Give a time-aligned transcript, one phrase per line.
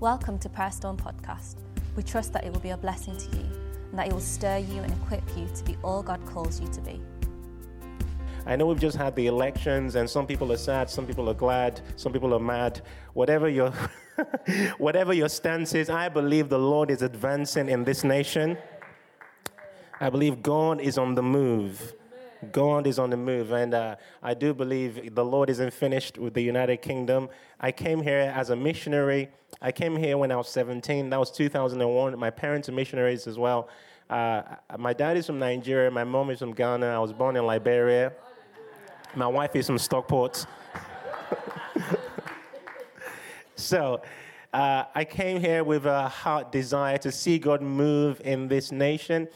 [0.00, 1.56] Welcome to Prayer Storm Podcast.
[1.96, 3.42] We trust that it will be a blessing to you
[3.90, 6.68] and that it will stir you and equip you to be all God calls you
[6.68, 7.00] to be.
[8.46, 11.34] I know we've just had the elections, and some people are sad, some people are
[11.34, 12.80] glad, some people are mad.
[13.14, 13.72] Whatever your,
[14.78, 18.56] whatever your stance is, I believe the Lord is advancing in this nation.
[20.00, 21.94] I believe God is on the move.
[22.52, 26.34] God is on the move, and uh, I do believe the Lord isn't finished with
[26.34, 27.28] the United Kingdom.
[27.60, 29.28] I came here as a missionary.
[29.60, 31.10] I came here when I was 17.
[31.10, 32.18] That was 2001.
[32.18, 33.68] My parents are missionaries as well.
[34.08, 34.42] Uh,
[34.78, 35.90] my dad is from Nigeria.
[35.90, 36.86] My mom is from Ghana.
[36.86, 38.12] I was born in Liberia.
[39.14, 40.46] My wife is from Stockport.
[43.56, 44.00] so,
[44.52, 49.28] uh, I came here with a heart desire to see God move in this nation.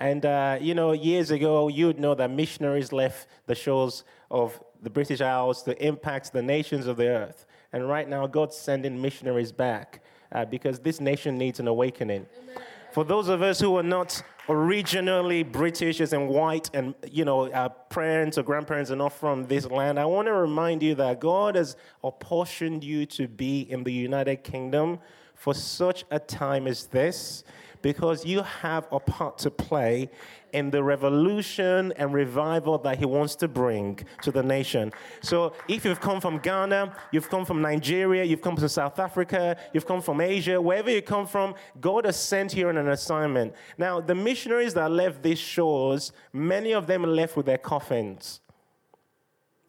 [0.00, 4.88] And, uh, you know, years ago, you'd know that missionaries left the shores of the
[4.88, 7.44] British Isles to impact the nations of the earth.
[7.72, 12.26] And right now, God's sending missionaries back uh, because this nation needs an awakening.
[12.42, 12.62] Amen.
[12.92, 17.68] For those of us who are not originally British and white and, you know, our
[17.68, 21.54] parents or grandparents are not from this land, I want to remind you that God
[21.56, 24.98] has apportioned you to be in the United Kingdom
[25.34, 27.44] for such a time as this
[27.82, 30.10] because you have a part to play
[30.52, 34.92] in the revolution and revival that he wants to bring to the nation.
[35.22, 39.56] So if you've come from Ghana, you've come from Nigeria, you've come from South Africa,
[39.72, 43.54] you've come from Asia, wherever you come from, God has sent you on an assignment.
[43.78, 48.40] Now, the missionaries that left these shores, many of them left with their coffins.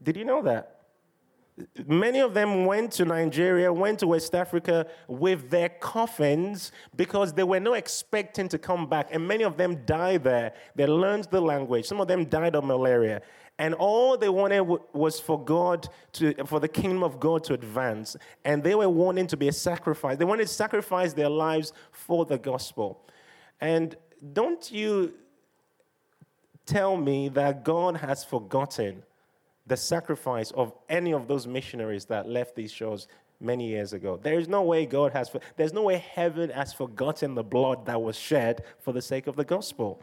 [0.02, 0.81] Did you know that?
[1.86, 7.44] Many of them went to Nigeria, went to West Africa with their coffins because they
[7.44, 9.10] were not expecting to come back.
[9.12, 10.54] And many of them died there.
[10.76, 11.86] They learned the language.
[11.86, 13.22] Some of them died of malaria.
[13.60, 14.62] And all they wanted
[14.94, 18.16] was for God to, for the kingdom of God to advance.
[18.44, 20.18] And they were wanting to be a sacrifice.
[20.18, 23.06] They wanted to sacrifice their lives for the gospel.
[23.60, 23.96] And
[24.34, 25.14] don't you
[26.66, 29.04] tell me that God has forgotten
[29.68, 33.08] the sacrifice of any of those missionaries that left these shores
[33.40, 34.20] many years ago.
[34.22, 38.02] There is no way God has, there's no way heaven has forgotten the blood that
[38.02, 40.02] was shed for the sake of the gospel.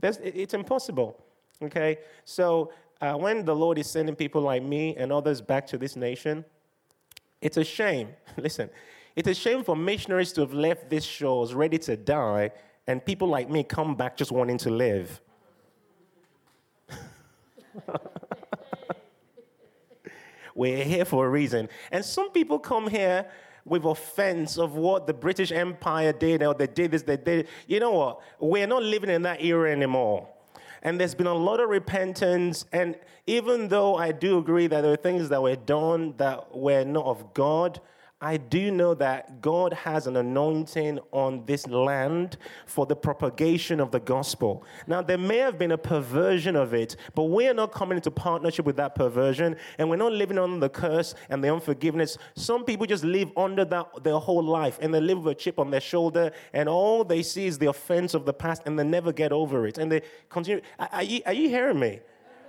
[0.00, 1.22] There's, it's impossible.
[1.62, 1.98] Okay?
[2.24, 5.96] So uh, when the Lord is sending people like me and others back to this
[5.96, 6.44] nation,
[7.40, 8.10] it's a shame.
[8.36, 8.70] Listen,
[9.14, 12.50] it's a shame for missionaries to have left these shores ready to die
[12.86, 15.20] and people like me come back just wanting to live.
[20.56, 21.68] We're here for a reason.
[21.92, 23.26] And some people come here
[23.66, 27.48] with offense of what the British Empire did, or they did this, they did.
[27.66, 28.20] You know what?
[28.40, 30.28] We're not living in that era anymore.
[30.82, 32.64] And there's been a lot of repentance.
[32.72, 32.96] And
[33.26, 37.04] even though I do agree that there are things that were done that were not
[37.04, 37.80] of God,
[38.18, 43.90] I do know that God has an anointing on this land for the propagation of
[43.90, 44.64] the gospel.
[44.86, 48.10] Now, there may have been a perversion of it, but we are not coming into
[48.10, 52.16] partnership with that perversion, and we're not living under the curse and the unforgiveness.
[52.34, 55.58] Some people just live under that their whole life, and they live with a chip
[55.58, 58.84] on their shoulder, and all they see is the offense of the past, and they
[58.84, 59.76] never get over it.
[59.76, 60.00] And they
[60.30, 60.62] continue.
[60.78, 62.00] Are, you, are you hearing me?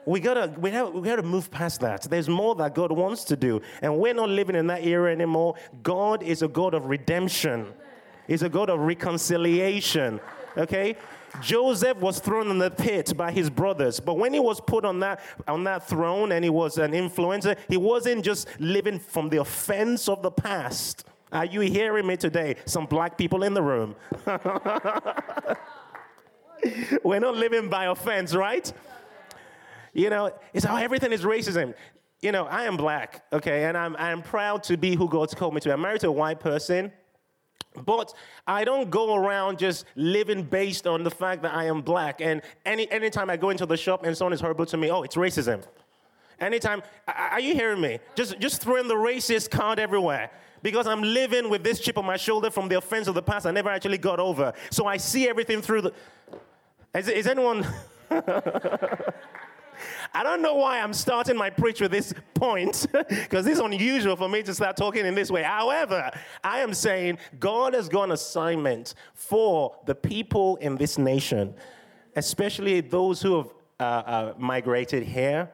[0.07, 2.03] We gotta, we, have, we gotta move past that.
[2.03, 3.62] There's more that God wants to do.
[3.81, 5.56] And we're not living in that era anymore.
[5.84, 7.68] God is a God of redemption,
[8.25, 10.22] He's a God of reconciliation.
[10.57, 10.95] Okay?
[11.41, 15.01] Joseph was thrown in the pit by his brothers, but when he was put on
[15.01, 19.38] that, on that throne and he was an influencer, he wasn't just living from the
[19.38, 21.06] offense of the past.
[21.31, 22.56] Are you hearing me today?
[22.66, 23.95] Some black people in the room.
[27.03, 28.74] We're not living by offense, right?
[29.97, 31.73] You know, it's how everything is racism.
[32.21, 35.55] You know, I am black, okay, and I'm, I'm proud to be who God's called
[35.55, 35.69] me to.
[35.69, 35.73] Be.
[35.73, 36.91] I'm married to a white person,
[37.83, 38.13] but
[38.45, 42.21] I don't go around just living based on the fact that I am black.
[42.21, 45.01] And any anytime I go into the shop and someone is horrible to me, oh,
[45.01, 45.63] it's racism.
[46.39, 47.97] Anytime, are you hearing me?
[48.13, 50.29] Just, just throwing the racist card everywhere
[50.61, 53.47] because I'm living with this chip on my shoulder from the offense of the past
[53.47, 54.53] I never actually got over.
[54.69, 55.93] So I see everything through the.
[56.93, 57.65] Is, is anyone.
[60.13, 64.29] I don't know why I'm starting my preach with this point, because it's unusual for
[64.29, 65.44] me to start talking in this way.
[65.44, 66.12] However,
[66.44, 71.53] I am saying God has got an assignment for the people in this nation,
[72.15, 75.50] especially those who have uh, uh, migrated here.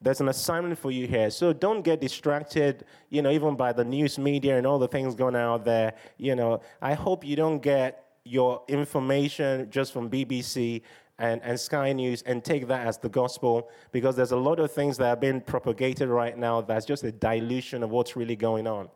[0.00, 1.30] There's an assignment for you here.
[1.30, 5.14] So don't get distracted, you know, even by the news media and all the things
[5.14, 5.94] going out there.
[6.18, 10.82] You know, I hope you don't get your information just from BBC
[11.18, 14.72] and, and Sky News and take that as the gospel because there's a lot of
[14.72, 18.66] things that are being propagated right now that's just a dilution of what's really going
[18.66, 18.88] on.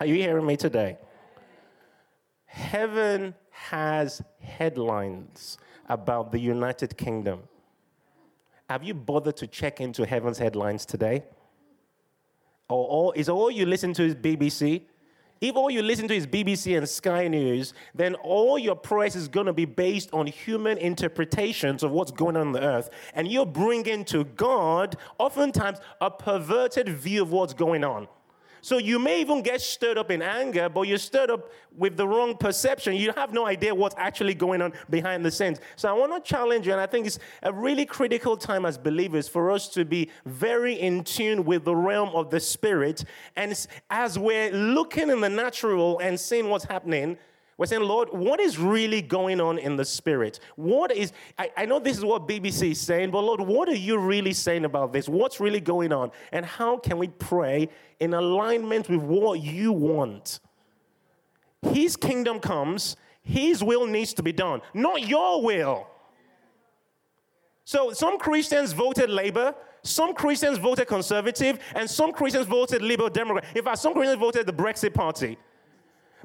[0.00, 0.98] Are you hearing me today?
[2.46, 5.58] Heaven has headlines
[5.88, 7.42] about the United Kingdom.
[8.68, 11.24] Have you bothered to check into heaven's headlines today?
[12.68, 14.82] Or, or is all you listen to is BBC?
[15.42, 19.26] If all you listen to is BBC and Sky News, then all your prayers is
[19.26, 22.90] going to be based on human interpretations of what's going on on the earth.
[23.12, 28.06] And you're bringing to God, oftentimes, a perverted view of what's going on.
[28.64, 32.06] So you may even get stirred up in anger, but you're stirred up with the
[32.06, 32.94] wrong perception.
[32.94, 35.58] You have no idea what's actually going on behind the scenes.
[35.74, 38.78] So I want to challenge you, and I think it's a really critical time as
[38.78, 43.04] believers for us to be very in tune with the realm of the spirit.
[43.34, 47.18] And as we're looking in the natural and seeing what's happening,
[47.62, 50.40] we're saying, Lord, what is really going on in the spirit?
[50.56, 53.76] What is, I, I, know this is what BBC is saying, but Lord, what are
[53.76, 55.08] you really saying about this?
[55.08, 56.10] What's really going on?
[56.32, 57.68] And how can we pray
[58.00, 60.40] in alignment with what you want?
[61.70, 65.86] His kingdom comes, His will needs to be done, not your will.
[67.64, 69.54] So some Christians voted Labour,
[69.84, 73.44] some Christians voted Conservative, and some Christians voted Liberal Democrat.
[73.54, 75.38] In fact, some Christians voted the Brexit Party.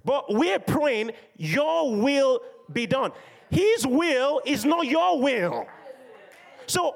[0.08, 2.40] But we're praying, Your will
[2.72, 3.12] be done.
[3.50, 5.68] His will is not your will.
[6.66, 6.96] So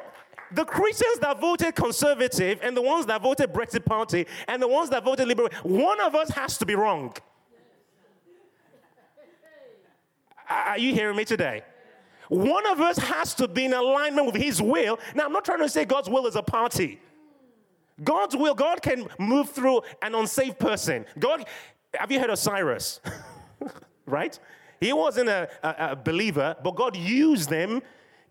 [0.54, 4.90] the Christians that voted conservative and the ones that voted Brexit Party and the ones
[4.92, 7.14] that voted liberal, one of us has to be wrong.
[10.50, 11.64] Are you hearing me today?
[12.30, 15.00] One of us has to be in alignment with his will.
[15.16, 17.02] Now, I'm not trying to say God's will is a party.
[18.04, 21.06] God's will, God can move through an unsaved person.
[21.20, 21.46] God,
[21.94, 23.00] have you heard of Cyrus?
[24.06, 24.38] right?
[24.80, 27.82] He wasn't a, a, a, believer, but God used them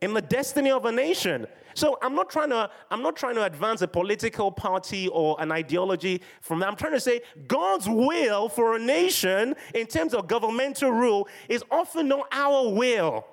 [0.00, 1.46] in the destiny of a nation.
[1.74, 5.52] So I'm not trying to I'm not trying to advance a political party or an
[5.52, 6.68] ideology from that.
[6.68, 11.62] I'm trying to say God's will for a nation in terms of governmental rule is
[11.70, 13.24] often not our will.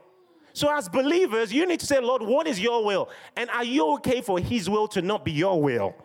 [0.54, 3.10] So as believers, you need to say, Lord, what is your will?
[3.36, 5.96] And are you okay for his will to not be your will?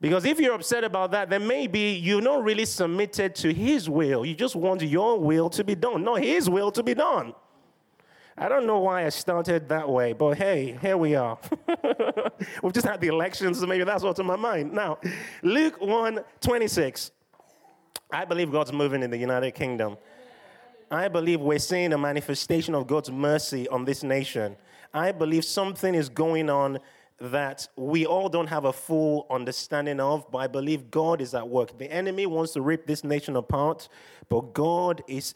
[0.00, 4.26] Because if you're upset about that, then maybe you're not really submitted to His will.
[4.26, 7.34] You just want your will to be done, not His will to be done.
[8.38, 11.38] I don't know why I started that way, but hey, here we are.
[12.62, 14.74] We've just had the elections, so maybe that's what's in my mind.
[14.74, 14.98] Now,
[15.42, 17.12] Luke 1 26.
[18.12, 19.96] I believe God's moving in the United Kingdom.
[20.90, 24.56] I believe we're seeing a manifestation of God's mercy on this nation.
[24.92, 26.78] I believe something is going on
[27.18, 31.48] that we all don't have a full understanding of, but I believe God is at
[31.48, 31.78] work.
[31.78, 33.88] The enemy wants to rip this nation apart,
[34.28, 35.34] but God is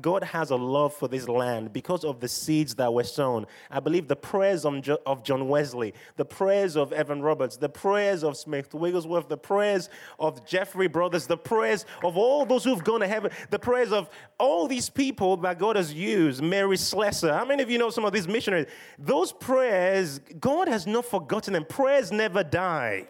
[0.00, 3.46] God has a love for this land because of the seeds that were sown.
[3.70, 8.36] I believe the prayers of John Wesley, the prayers of Evan Roberts, the prayers of
[8.36, 13.08] Smith Wigglesworth, the prayers of Jeffrey Brothers, the prayers of all those who've gone to
[13.08, 17.32] heaven, the prayers of all these people that God has used, Mary Slessor.
[17.32, 18.66] How many of you know some of these missionaries?
[18.98, 21.64] Those prayers, God has not forgotten them.
[21.64, 23.06] Prayers never die.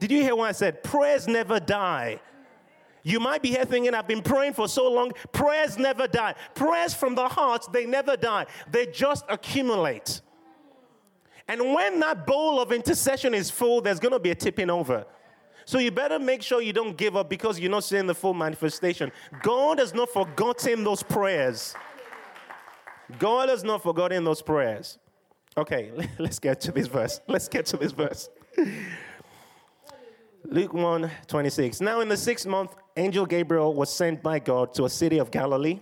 [0.00, 0.82] Did you hear what I said?
[0.82, 2.20] Prayers never die.
[3.04, 5.12] You might be here thinking, I've been praying for so long.
[5.32, 6.34] Prayers never die.
[6.54, 8.46] Prayers from the heart, they never die.
[8.70, 10.20] They just accumulate.
[11.46, 15.04] And when that bowl of intercession is full, there's going to be a tipping over.
[15.64, 18.34] So you better make sure you don't give up because you're not seeing the full
[18.34, 19.12] manifestation.
[19.42, 21.74] God has not forgotten those prayers.
[23.18, 24.98] God has not forgotten those prayers.
[25.56, 27.20] Okay, let's get to this verse.
[27.26, 28.30] Let's get to this verse.
[30.44, 31.80] Luke 1 26.
[31.80, 35.30] Now, in the sixth month, angel Gabriel was sent by God to a city of
[35.30, 35.80] Galilee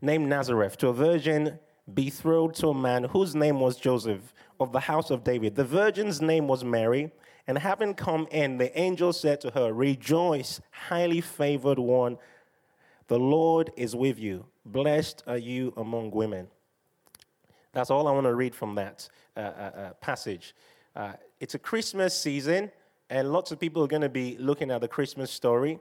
[0.00, 1.58] named Nazareth to a virgin
[1.92, 5.54] betrothed to a man whose name was Joseph of the house of David.
[5.54, 7.10] The virgin's name was Mary.
[7.46, 12.18] And having come in, the angel said to her, Rejoice, highly favored one,
[13.06, 14.44] the Lord is with you.
[14.66, 16.48] Blessed are you among women.
[17.72, 20.54] That's all I want to read from that uh, uh, uh, passage.
[20.96, 22.70] Uh, it's a Christmas season
[23.10, 25.78] and lots of people are going to be looking at the Christmas story.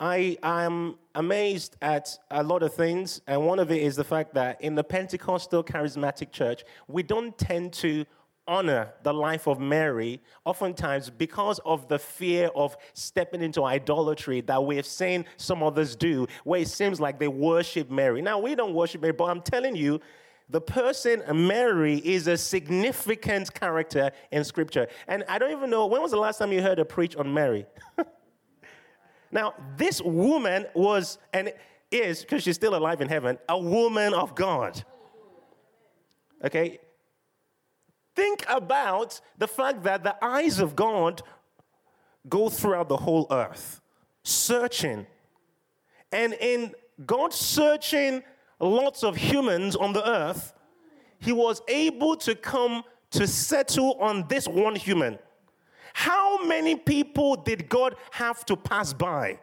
[0.00, 4.34] I am amazed at a lot of things, and one of it is the fact
[4.34, 8.04] that in the Pentecostal charismatic church, we don't tend to
[8.46, 14.62] honor the life of Mary, oftentimes because of the fear of stepping into idolatry that
[14.62, 18.20] we have seen some others do, where it seems like they worship Mary.
[18.20, 20.00] Now, we don't worship Mary, but I'm telling you,
[20.48, 24.88] the person Mary is a significant character in Scripture.
[25.08, 27.32] And I don't even know, when was the last time you heard a preach on
[27.32, 27.66] Mary?
[29.32, 31.52] now, this woman was, and
[31.90, 34.84] is, because she's still alive in heaven, a woman of God.
[36.44, 36.78] Okay?
[38.14, 41.22] Think about the fact that the eyes of God
[42.28, 43.80] go throughout the whole earth,
[44.22, 45.06] searching.
[46.12, 46.74] And in
[47.04, 48.22] God searching
[48.60, 50.52] lots of humans on the earth,
[51.18, 55.18] he was able to come to settle on this one human.
[55.92, 59.38] How many people did God have to pass by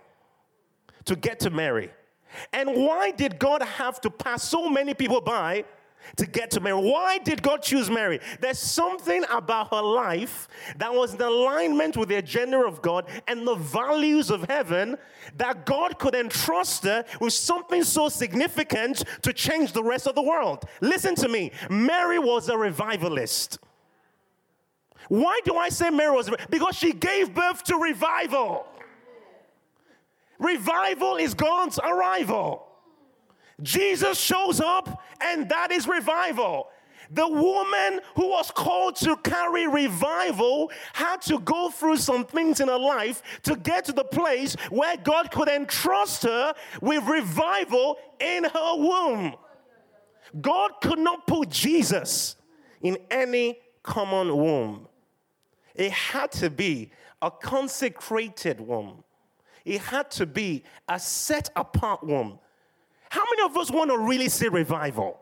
[1.05, 1.89] to get to Mary?
[2.53, 5.65] And why did God have to pass so many people by
[6.17, 6.79] to get to Mary.
[6.79, 8.19] Why did God choose Mary?
[8.39, 13.47] There's something about her life that was in alignment with the agenda of God and
[13.47, 14.97] the values of heaven
[15.37, 20.21] that God could entrust her with something so significant to change the rest of the
[20.21, 20.65] world.
[20.81, 21.51] Listen to me.
[21.69, 23.59] Mary was a revivalist.
[25.07, 26.29] Why do I say Mary was?
[26.49, 28.65] Because she gave birth to revival.
[30.39, 32.70] Revival is God's arrival.
[33.61, 36.69] Jesus shows up, and that is revival.
[37.13, 42.69] The woman who was called to carry revival had to go through some things in
[42.69, 48.45] her life to get to the place where God could entrust her with revival in
[48.45, 49.35] her womb.
[50.39, 52.37] God could not put Jesus
[52.81, 54.87] in any common womb.
[55.75, 56.91] It had to be
[57.21, 59.03] a consecrated womb.
[59.65, 62.39] It had to be a set apart womb
[63.11, 65.19] how many of us want to really see revival?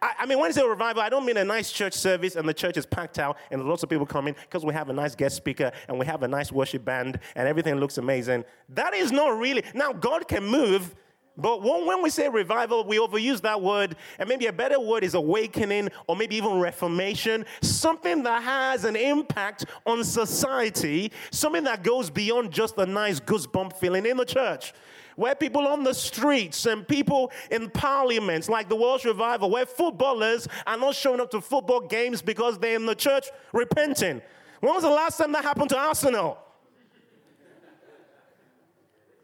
[0.00, 2.48] I, I, mean, when I say revival, I don't mean a nice church service and
[2.48, 4.94] the church is packed out and lots of people come in because we have a
[4.94, 8.42] nice guest speaker and we have a nice worship band and everything looks amazing.
[8.70, 9.64] That is not really.
[9.74, 10.94] Now, God can move,
[11.36, 15.12] but when we say revival, we overuse that word, and maybe a better word is
[15.12, 22.08] awakening or maybe even reformation, something that has an impact on society, something that goes
[22.08, 24.72] beyond just a nice goosebump feeling in the church
[25.16, 30.48] where people on the streets and people in parliaments like the Welsh Revival, where footballers
[30.66, 34.22] are not showing up to football games because they're in the church repenting.
[34.60, 36.38] When was the last time that happened to Arsenal?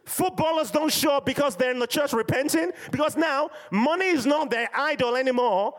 [0.04, 4.50] Footballers don't show up because they're in the church repenting, because now money is not
[4.50, 5.74] their idol anymore.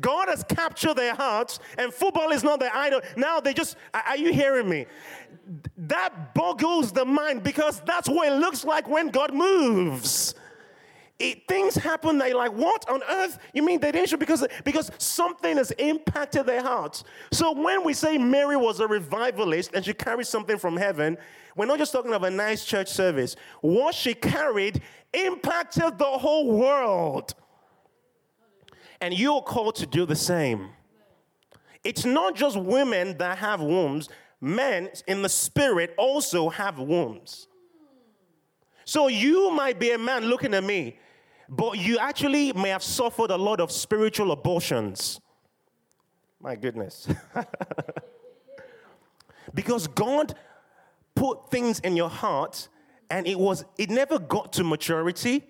[0.00, 3.00] God has captured their hearts, and football is not their idol.
[3.16, 4.86] Now they just, are you hearing me?
[5.76, 10.34] That boggles the mind because that's what it looks like when God moves.
[11.18, 13.38] It, things happen that like, what on earth?
[13.52, 17.02] You mean they didn't show because, because something has impacted their hearts.
[17.32, 21.18] So when we say Mary was a revivalist and she carried something from heaven,
[21.56, 23.34] we're not just talking of a nice church service.
[23.62, 24.80] What she carried
[25.12, 27.34] impacted the whole world.
[29.00, 30.68] And you're called to do the same.
[31.82, 34.08] It's not just women that have wombs,
[34.40, 37.48] men in the spirit also have wombs.
[38.84, 40.98] So you might be a man looking at me,
[41.48, 45.20] but you actually may have suffered a lot of spiritual abortions.
[46.40, 47.08] My goodness.
[49.54, 50.34] because God
[51.14, 52.68] put things in your heart
[53.10, 55.44] and it was it never got to maturity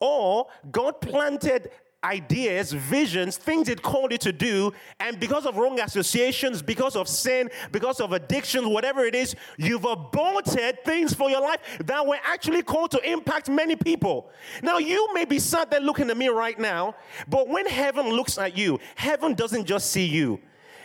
[0.00, 1.70] or God planted
[2.06, 7.08] ideas, visions, things it called you to do, and because of wrong associations, because of
[7.08, 12.18] sin, because of addictions, whatever it is, you've aborted things for your life that were
[12.24, 14.30] actually called to impact many people.
[14.62, 16.94] Now, you may be sat there looking at me right now,
[17.26, 20.40] but when heaven looks at you, heaven doesn't just see you.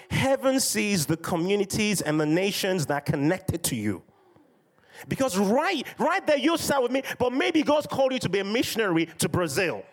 [0.09, 4.03] Heaven sees the communities and the nations that connected to you.
[5.07, 8.39] Because right, right there, you sat with me, but maybe God's called you to be
[8.39, 9.83] a missionary to Brazil.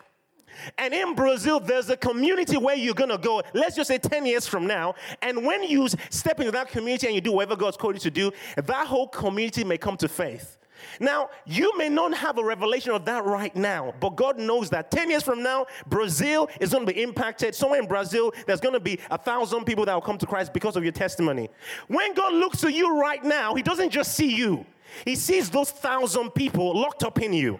[0.77, 4.25] And in Brazil, there's a community where you're going to go, let's just say 10
[4.25, 4.95] years from now.
[5.21, 8.11] And when you step into that community and you do whatever God's called you to
[8.11, 10.57] do, that whole community may come to faith.
[10.99, 14.91] Now, you may not have a revelation of that right now, but God knows that
[14.91, 17.55] 10 years from now, Brazil is going to be impacted.
[17.55, 20.53] Somewhere in Brazil, there's going to be a thousand people that will come to Christ
[20.53, 21.49] because of your testimony.
[21.87, 24.65] When God looks at you right now, He doesn't just see you,
[25.05, 27.59] He sees those thousand people locked up in you.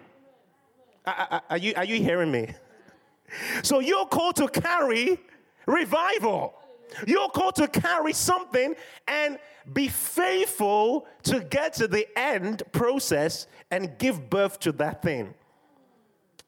[1.06, 2.54] Are, are, you, are you hearing me?
[3.62, 5.18] So you're called to carry
[5.66, 6.54] revival.
[7.06, 8.74] You're called to carry something
[9.06, 9.38] and
[9.72, 15.34] be faithful to get to the end process and give birth to that thing.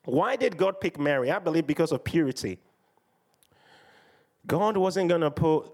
[0.05, 1.31] Why did God pick Mary?
[1.31, 2.59] I believe because of purity.
[4.47, 5.71] God wasn't going to put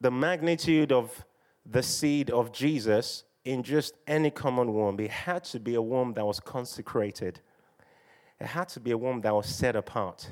[0.00, 1.24] the magnitude of
[1.64, 4.98] the seed of Jesus in just any common womb.
[4.98, 7.40] It had to be a womb that was consecrated
[8.40, 10.30] it had to be a womb that was set apart.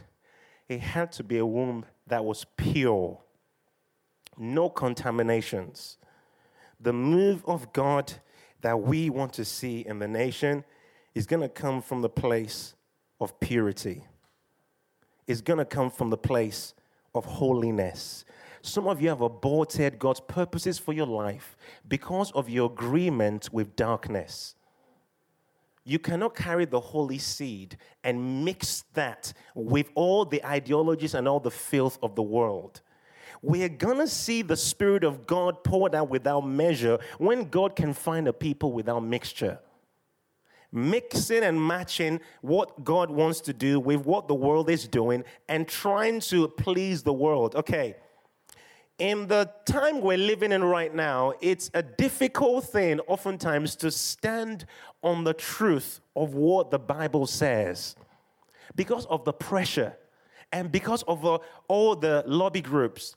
[0.68, 3.18] It had to be a womb that was pure,
[4.37, 5.99] no contaminations.
[6.80, 8.12] The move of God
[8.62, 10.64] that we want to see in the nation
[11.14, 12.75] is going to come from the place
[13.21, 14.04] of purity.
[15.26, 16.75] It's going to come from the place
[17.14, 18.25] of holiness.
[18.62, 21.56] Some of you have aborted God's purposes for your life
[21.87, 24.54] because of your agreement with darkness.
[25.84, 31.40] You cannot carry the holy seed and mix that with all the ideologies and all
[31.40, 32.82] the filth of the world.
[33.42, 38.28] We're gonna see the Spirit of God poured out without measure when God can find
[38.28, 39.58] a people without mixture.
[40.70, 45.66] Mixing and matching what God wants to do with what the world is doing and
[45.66, 47.56] trying to please the world.
[47.56, 47.96] Okay,
[48.99, 54.66] in the time we're living in right now, it's a difficult thing oftentimes to stand
[55.02, 57.96] on the truth of what the Bible says
[58.76, 59.96] because of the pressure
[60.52, 63.16] and because of uh, all the lobby groups,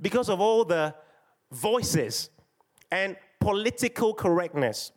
[0.00, 0.94] because of all the
[1.50, 2.30] voices
[2.90, 4.92] and political correctness.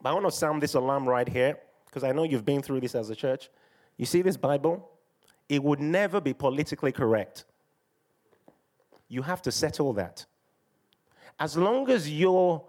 [0.00, 2.80] But I want to sound this alarm right here because I know you've been through
[2.80, 3.50] this as a church.
[3.96, 4.90] You see this Bible?
[5.48, 7.44] It would never be politically correct
[9.14, 10.26] you have to settle that.
[11.38, 12.64] As long as your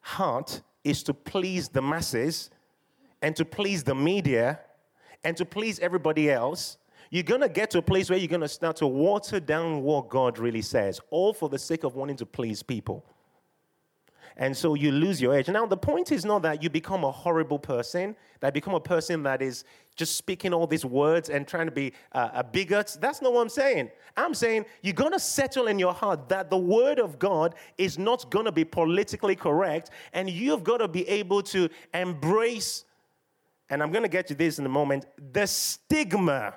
[0.00, 2.50] heart is to please the masses
[3.22, 4.60] and to please the media
[5.24, 6.76] and to please everybody else,
[7.10, 9.82] you're going to get to a place where you're going to start to water down
[9.82, 13.04] what God really says, all for the sake of wanting to please people
[14.38, 15.48] and so you lose your edge.
[15.48, 19.24] Now, the point is not that you become a horrible person, that become a person
[19.24, 19.64] that is
[19.96, 22.96] just speaking all these words and trying to be uh, a bigot.
[23.00, 23.90] That's not what I'm saying.
[24.16, 27.98] I'm saying you're going to settle in your heart that the word of God is
[27.98, 32.84] not going to be politically correct, and you've got to be able to embrace,
[33.70, 36.54] and I'm going to get to this in a moment, the stigma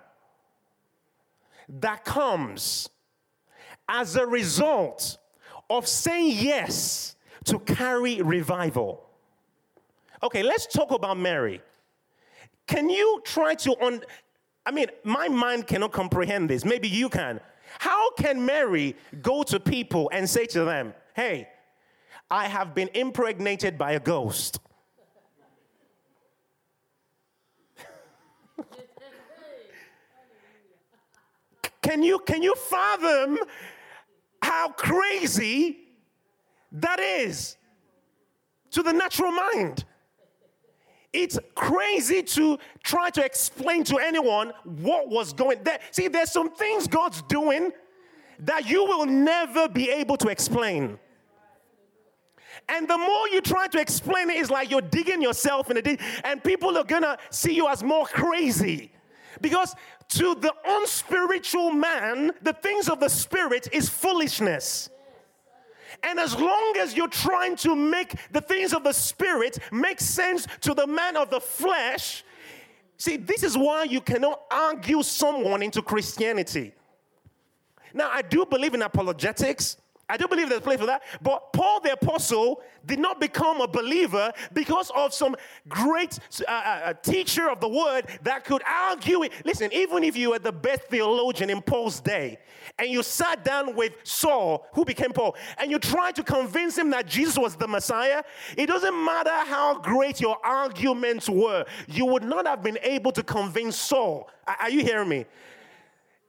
[1.67, 2.89] that comes
[3.89, 5.17] as a result
[5.67, 9.03] of saying yes to carry revival.
[10.23, 11.61] Okay, let's talk about Mary.
[12.67, 14.01] Can you try to un
[14.65, 16.63] I mean, my mind cannot comprehend this.
[16.63, 17.39] Maybe you can.
[17.79, 21.49] How can Mary go to people and say to them, "Hey,
[22.29, 24.59] I have been impregnated by a ghost."
[31.81, 33.39] can you can you fathom
[34.43, 35.90] how crazy
[36.71, 37.57] that is
[38.71, 39.85] to the natural mind.
[41.13, 45.79] It's crazy to try to explain to anyone what was going there.
[45.91, 47.71] See, there's some things God's doing
[48.39, 50.97] that you will never be able to explain.
[52.69, 55.81] And the more you try to explain it, it's like you're digging yourself in a
[55.81, 58.91] ditch, and people are gonna see you as more crazy.
[59.41, 59.75] Because
[60.09, 64.89] to the unspiritual man, the things of the spirit is foolishness.
[66.03, 70.47] And as long as you're trying to make the things of the spirit make sense
[70.61, 72.23] to the man of the flesh,
[72.97, 76.73] see, this is why you cannot argue someone into Christianity.
[77.93, 79.77] Now, I do believe in apologetics.
[80.11, 81.03] I don't believe there's a place for that.
[81.21, 85.37] But Paul the Apostle did not become a believer because of some
[85.69, 89.31] great uh, uh, uh, teacher of the word that could argue it.
[89.45, 92.39] Listen, even if you were the best theologian in Paul's day
[92.77, 96.89] and you sat down with Saul, who became Paul, and you tried to convince him
[96.89, 98.21] that Jesus was the Messiah,
[98.57, 103.23] it doesn't matter how great your arguments were, you would not have been able to
[103.23, 104.29] convince Saul.
[104.59, 105.25] Are you hearing me?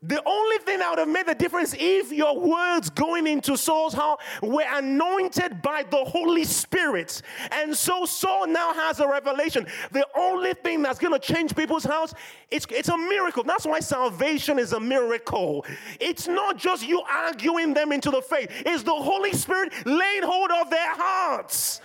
[0.05, 3.95] The only thing that would have made the difference if your words going into Saul's
[3.95, 7.23] house were anointed by the Holy Spirit.
[7.53, 9.65] And so Saul now has a revelation.
[9.93, 12.15] The only thing that's going to change people's house,
[12.51, 13.45] it's, it's a miracle.
[13.45, 15.65] That's why salvation is a miracle.
[16.01, 20.51] It's not just you arguing them into the faith, it's the Holy Spirit laying hold
[20.51, 21.81] of their hearts.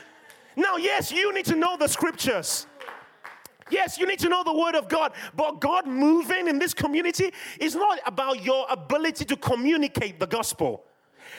[0.55, 2.65] Now, yes, you need to know the scriptures.
[3.69, 7.31] Yes, you need to know the word of God, but God moving in this community
[7.59, 10.83] is not about your ability to communicate the gospel.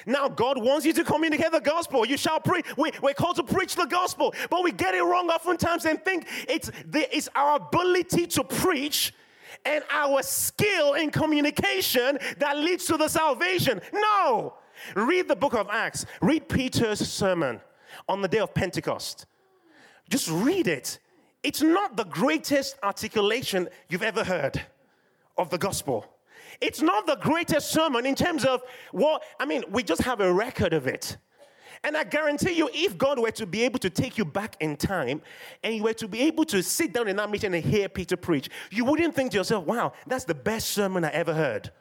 [0.07, 2.07] Now, God wants you to communicate the gospel.
[2.07, 2.67] You shall preach.
[2.77, 6.27] We, are called to preach the gospel, but we get it wrong oftentimes and think
[6.49, 9.13] it's, the, it's our ability to preach
[9.65, 13.81] and our skill in communication that leads to the salvation.
[13.93, 14.55] No.
[14.95, 17.61] Read the book of Acts, read Peter's sermon
[18.09, 19.27] on the day of Pentecost.
[20.09, 20.99] Just read it
[21.49, 24.61] it's not the greatest articulation you've ever heard
[25.39, 26.05] of the gospel.
[26.61, 28.61] It's not the greatest sermon in terms of
[28.93, 31.17] what, I mean, we just have a record of it.
[31.83, 34.77] And I guarantee you, if God were to be able to take you back in
[34.77, 35.23] time
[35.63, 38.19] and you were to be able to sit down in that meeting and hear Peter
[38.19, 41.73] preach, you wouldn't think to yourself, wow, that's the best sermon I ever heard.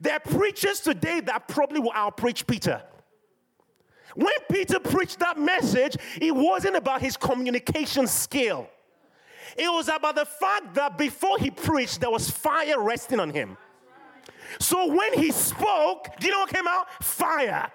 [0.00, 2.82] There are preachers today that probably will outpreach Peter.
[4.14, 8.68] When Peter preached that message, it wasn't about his communication skill.
[9.56, 13.56] It was about the fact that before he preached, there was fire resting on him.
[14.58, 17.02] So when he spoke, do you know what came out?
[17.02, 17.70] Fire.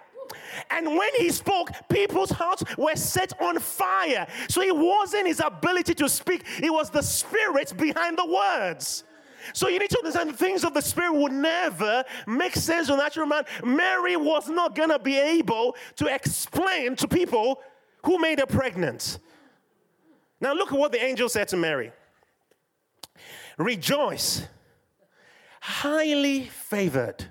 [0.69, 4.27] And when he spoke, people's hearts were set on fire.
[4.49, 9.03] So it wasn't his ability to speak, it was the spirit behind the words.
[9.53, 13.27] So you need to understand things of the spirit would never make sense to natural
[13.27, 13.43] man.
[13.63, 17.61] Mary was not going to be able to explain to people
[18.03, 19.19] who made her pregnant.
[20.39, 21.91] Now look at what the angel said to Mary.
[23.57, 24.47] Rejoice,
[25.59, 27.25] highly favored.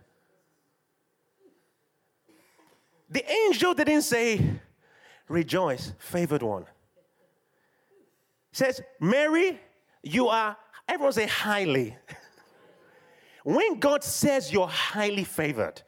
[3.09, 4.41] The angel didn't say,
[5.29, 6.67] Rejoice, favored one.
[8.53, 9.61] Says, Mary,
[10.03, 10.57] you are,
[10.89, 11.97] everyone say highly.
[13.45, 15.83] when God says you're highly favored,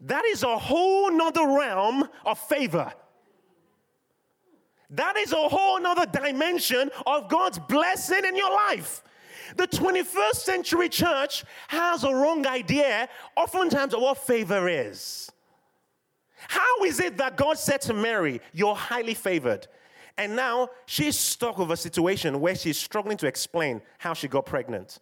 [0.00, 2.92] that is a whole nother realm of favor.
[4.90, 9.02] That is a whole nother dimension of God's blessing in your life.
[9.56, 15.30] The 21st century church has a wrong idea, oftentimes, of what favor is.
[16.48, 19.66] How is it that God said to Mary, You're highly favored?
[20.18, 24.46] And now she's stuck with a situation where she's struggling to explain how she got
[24.46, 24.98] pregnant.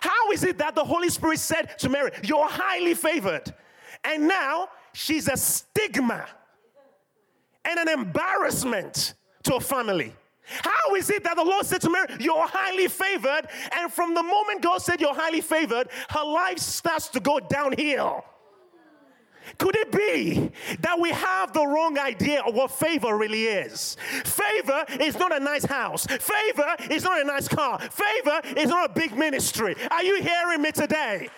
[0.00, 3.52] How is it that the Holy Spirit said to Mary, You're highly favored?
[4.04, 6.26] And now she's a stigma
[7.64, 10.12] and an embarrassment to a family.
[10.44, 13.48] How is it that the Lord said to Mary, You're highly favored?
[13.72, 18.24] And from the moment God said you're highly favored, her life starts to go downhill.
[19.58, 20.50] Could it be
[20.80, 23.96] that we have the wrong idea of what favor really is?
[24.24, 26.06] Favor is not a nice house.
[26.06, 27.78] Favor is not a nice car.
[27.78, 29.76] Favor is not a big ministry.
[29.90, 31.28] Are you hearing me today?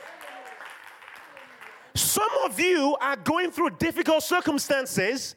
[1.95, 5.37] Some of you are going through difficult circumstances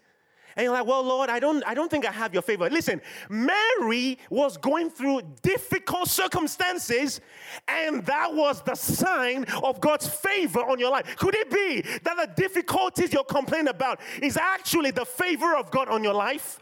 [0.58, 2.68] and you're like, well, Lord, I don't, I don't think I have your favor.
[2.68, 7.22] Listen, Mary was going through difficult circumstances,
[7.68, 11.16] and that was the sign of God's favor on your life.
[11.18, 15.90] Could it be that the difficulties you're complaining about is actually the favor of God
[15.90, 16.58] on your life?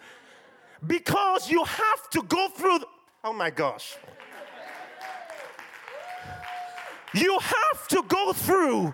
[0.85, 2.79] Because you have to go through,
[3.23, 3.95] oh my gosh.
[7.13, 8.93] You have to go through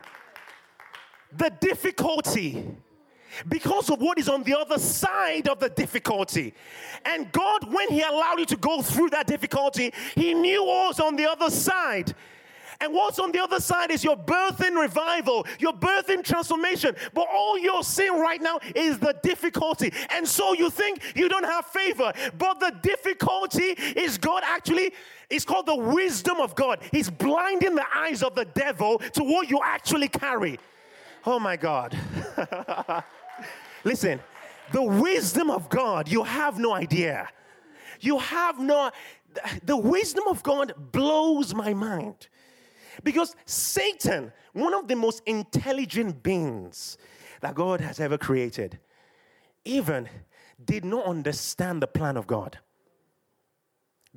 [1.35, 2.77] the difficulty
[3.47, 6.53] because of what is on the other side of the difficulty.
[7.05, 10.99] And God, when He allowed you to go through that difficulty, He knew what was
[10.99, 12.13] on the other side.
[12.81, 16.95] And what's on the other side is your birthing revival, your birthing transformation.
[17.13, 19.93] But all you're seeing right now is the difficulty.
[20.09, 22.11] And so you think you don't have favor.
[22.39, 24.93] But the difficulty is God actually,
[25.29, 26.79] it's called the wisdom of God.
[26.91, 30.57] He's blinding the eyes of the devil to what you actually carry.
[31.23, 31.95] Oh my God.
[33.83, 34.19] Listen,
[34.71, 37.29] the wisdom of God, you have no idea.
[37.99, 38.91] You have no,
[39.63, 42.27] the wisdom of God blows my mind.
[43.03, 46.97] Because Satan, one of the most intelligent beings
[47.41, 48.79] that God has ever created,
[49.65, 50.09] even
[50.63, 52.59] did not understand the plan of God.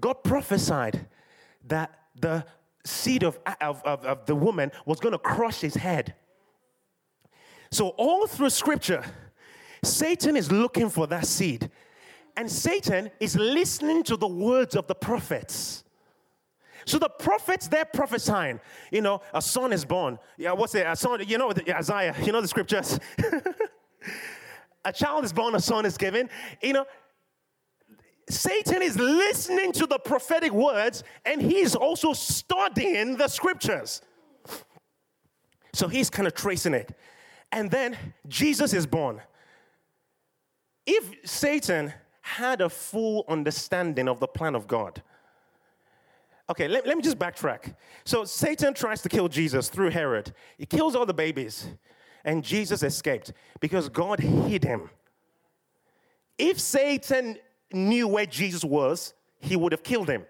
[0.00, 1.06] God prophesied
[1.66, 2.44] that the
[2.84, 6.14] seed of, of, of, of the woman was going to crush his head.
[7.70, 9.04] So, all through scripture,
[9.82, 11.70] Satan is looking for that seed.
[12.36, 15.84] And Satan is listening to the words of the prophets.
[16.86, 18.60] So the prophets, they're prophesying.
[18.90, 20.18] You know, a son is born.
[20.36, 20.86] Yeah, what's it?
[20.86, 22.98] A son, you know, Isaiah, you know the scriptures.
[24.84, 26.28] a child is born, a son is given.
[26.62, 26.86] You know,
[28.28, 34.02] Satan is listening to the prophetic words and he's also studying the scriptures.
[35.72, 36.96] So he's kind of tracing it.
[37.54, 39.22] And then Jesus is born.
[40.84, 45.00] If Satan had a full understanding of the plan of God,
[46.50, 47.76] okay, let, let me just backtrack.
[48.04, 51.68] So Satan tries to kill Jesus through Herod, he kills all the babies,
[52.24, 54.90] and Jesus escaped because God hid him.
[56.36, 57.38] If Satan
[57.72, 60.26] knew where Jesus was, he would have killed him,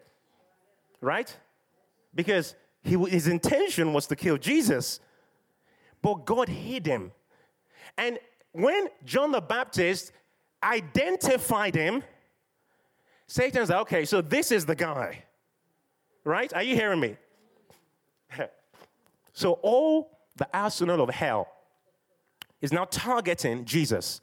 [1.00, 1.34] right?
[2.14, 5.00] Because he, his intention was to kill Jesus,
[6.04, 7.12] but God hid him.
[7.96, 8.18] And
[8.52, 10.12] when John the Baptist
[10.62, 12.04] identified him,
[13.26, 15.24] Satan's like, okay, so this is the guy.
[16.22, 16.52] Right?
[16.52, 17.16] Are you hearing me?
[19.32, 21.48] so all the arsenal of hell
[22.60, 24.20] is now targeting Jesus.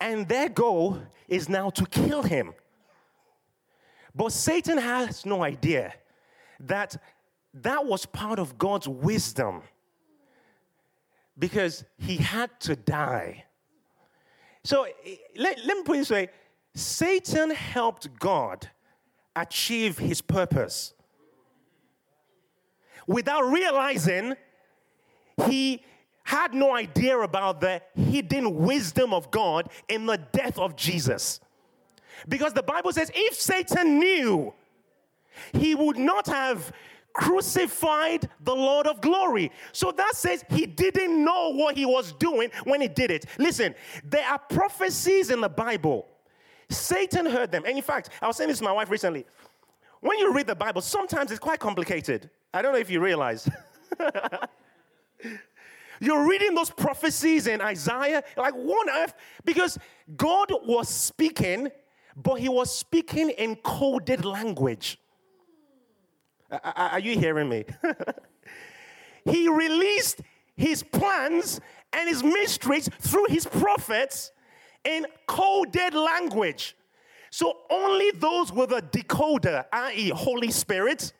[0.00, 2.54] And their goal is now to kill him.
[4.14, 5.92] But Satan has no idea
[6.60, 6.96] that
[7.52, 9.60] that was part of God's wisdom
[11.38, 13.44] because he had to die
[14.64, 14.86] so
[15.36, 16.28] let, let me put it this way
[16.74, 18.68] Satan helped God
[19.34, 20.94] achieve his purpose.
[23.06, 24.34] without realizing
[25.46, 25.82] he
[26.24, 31.40] had no idea about the hidden wisdom of God in the death of Jesus.
[32.28, 34.52] Because the Bible says if Satan knew,
[35.52, 36.72] he would not have
[37.16, 39.50] crucified the Lord of glory.
[39.72, 43.26] So that says he didn't know what he was doing when he did it.
[43.38, 43.74] Listen,
[44.04, 46.06] there are prophecies in the Bible.
[46.68, 47.64] Satan heard them.
[47.66, 49.24] And in fact, I was saying this to my wife recently.
[50.00, 52.28] When you read the Bible, sometimes it's quite complicated.
[52.52, 53.48] I don't know if you realize.
[56.00, 59.14] You're reading those prophecies in Isaiah, like, what earth?
[59.46, 59.78] Because
[60.16, 61.70] God was speaking,
[62.14, 64.98] but he was speaking in coded language.
[66.50, 67.64] Are you hearing me?
[69.24, 70.20] he released
[70.56, 71.60] his plans
[71.92, 74.32] and his mysteries through his prophets
[74.84, 76.76] in coded language.
[77.30, 81.12] So only those with a decoder, i.e., Holy Spirit,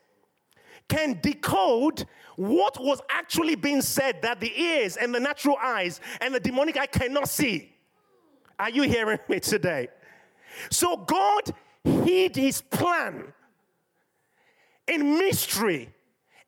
[0.87, 2.05] can decode
[2.37, 6.77] what was actually being said that the ears and the natural eyes and the demonic
[6.77, 7.75] eye cannot see.
[8.57, 9.89] Are you hearing me today?
[10.71, 11.51] So God
[11.83, 13.33] hid his plan
[14.87, 15.89] in mystery.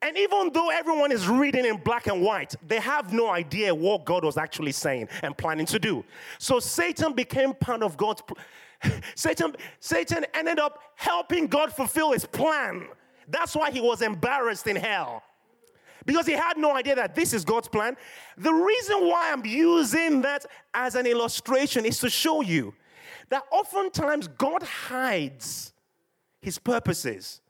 [0.02, 4.06] And even though everyone is reading in black and white, they have no idea what
[4.06, 6.06] God was actually saying and planning to do.
[6.38, 8.24] So Satan became part of God's
[9.16, 12.88] Satan Satan ended up helping God fulfill his plan.
[13.28, 15.22] That's why he was embarrassed in hell.
[16.06, 17.98] Because he had no idea that this is God's plan.
[18.38, 22.74] The reason why I'm using that as an illustration is to show you
[23.28, 25.74] that oftentimes God hides
[26.42, 27.42] his purposes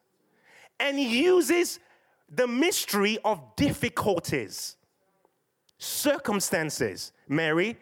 [0.80, 1.80] and uses
[2.30, 4.76] the mystery of difficulties,
[5.78, 7.78] circumstances, Mary,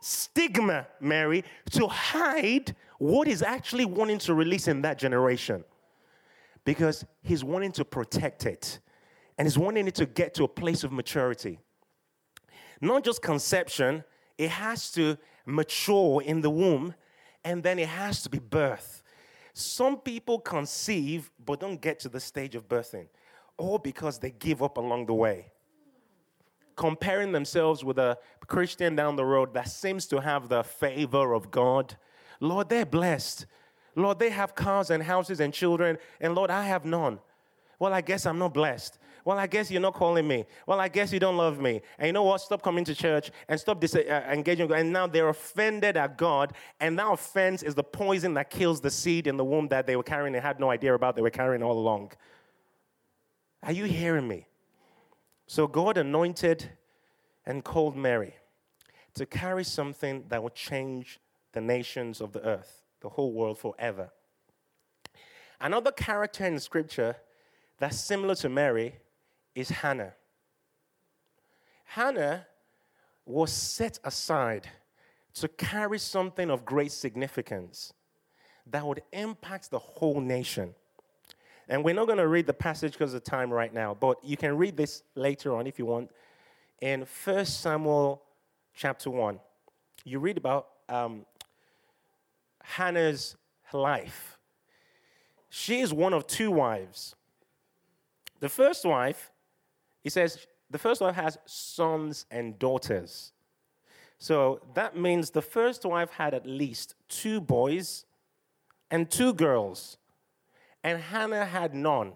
[0.00, 5.64] stigma, Mary, to hide what he's actually wanting to release in that generation.
[6.64, 8.80] Because he's wanting to protect it
[9.36, 11.58] and he's wanting it to get to a place of maturity.
[12.80, 14.04] Not just conception,
[14.38, 16.94] it has to mature in the womb
[17.44, 19.02] and then it has to be birth.
[19.54, 23.06] Some people conceive but don't get to the stage of birthing,
[23.56, 25.52] all because they give up along the way.
[26.74, 31.52] Comparing themselves with a Christian down the road that seems to have the favor of
[31.52, 31.96] God.
[32.40, 33.46] Lord, they're blessed.
[33.94, 37.20] Lord, they have cars and houses and children, and Lord, I have none.
[37.78, 38.98] Well, I guess I'm not blessed.
[39.24, 40.44] Well, I guess you're not calling me.
[40.66, 41.80] Well, I guess you don't love me.
[41.98, 42.42] And you know what?
[42.42, 44.70] Stop coming to church and stop dis- uh, engaging.
[44.70, 46.52] And now they're offended at God.
[46.78, 49.96] And that offense is the poison that kills the seed in the womb that they
[49.96, 52.12] were carrying and had no idea about they were carrying all along.
[53.62, 54.46] Are you hearing me?
[55.46, 56.70] So God anointed
[57.46, 58.34] and called Mary
[59.14, 61.18] to carry something that would change
[61.52, 64.10] the nations of the earth, the whole world forever.
[65.60, 67.16] Another character in scripture
[67.78, 68.96] that's similar to Mary
[69.54, 70.14] is Hannah.
[71.84, 72.46] Hannah
[73.26, 74.68] was set aside
[75.34, 77.92] to carry something of great significance
[78.66, 80.74] that would impact the whole nation.
[81.68, 84.36] And we're not going to read the passage because of time right now, but you
[84.36, 86.10] can read this later on if you want.
[86.80, 88.22] In 1 Samuel
[88.74, 89.40] chapter 1,
[90.04, 91.24] you read about um,
[92.62, 93.36] Hannah's
[93.72, 94.38] life.
[95.48, 97.14] She is one of two wives.
[98.40, 99.30] The first wife
[100.04, 103.32] he says the first wife has sons and daughters.
[104.18, 108.04] So that means the first wife had at least two boys
[108.90, 109.96] and two girls.
[110.84, 112.12] And Hannah had none,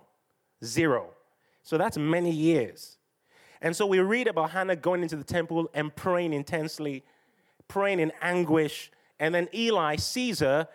[0.64, 1.10] zero.
[1.62, 2.98] So that's many years.
[3.60, 7.04] And so we read about Hannah going into the temple and praying intensely,
[7.66, 8.90] praying in anguish.
[9.18, 10.68] And then Eli sees her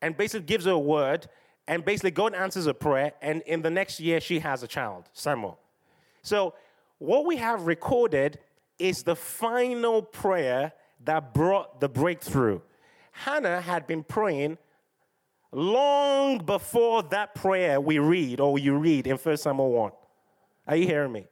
[0.00, 1.28] and basically gives her a word.
[1.68, 3.12] And basically, God answers her prayer.
[3.20, 5.58] And in the next year, she has a child, Samuel.
[6.22, 6.54] So,
[6.98, 8.38] what we have recorded
[8.78, 10.72] is the final prayer
[11.04, 12.60] that brought the breakthrough.
[13.12, 14.58] Hannah had been praying
[15.52, 19.92] long before that prayer we read or you read in 1 Samuel 1.
[20.66, 21.26] Are you hearing me?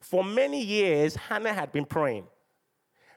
[0.00, 2.26] For many years, Hannah had been praying.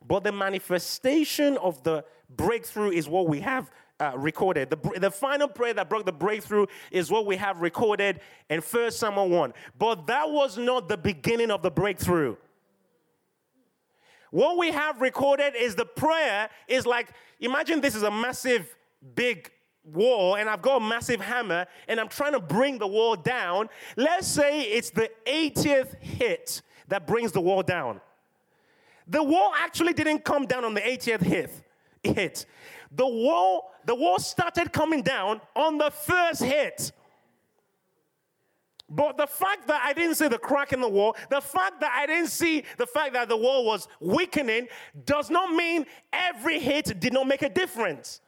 [0.08, 3.70] But the manifestation of the breakthrough is what we have
[4.00, 4.70] uh, recorded.
[4.70, 8.92] The, the final prayer that brought the breakthrough is what we have recorded in 1
[8.92, 9.54] Samuel 1.
[9.78, 12.36] But that was not the beginning of the breakthrough.
[14.32, 17.10] What we have recorded is the prayer is like,
[17.40, 18.76] imagine this is a massive,
[19.16, 19.52] big
[19.84, 23.70] wall, and I've got a massive hammer, and I'm trying to bring the wall down.
[23.96, 28.02] Let's say it's the 80th hit that brings the wall down.
[29.08, 31.52] The wall actually didn't come down on the 80th hit.
[32.04, 32.46] hit.
[32.92, 36.92] The wall, the wall started coming down on the first hit.
[38.90, 41.92] But the fact that I didn't see the crack in the wall, the fact that
[41.96, 44.68] I didn't see the fact that the wall was weakening,
[45.06, 48.22] does not mean every hit did not make a difference.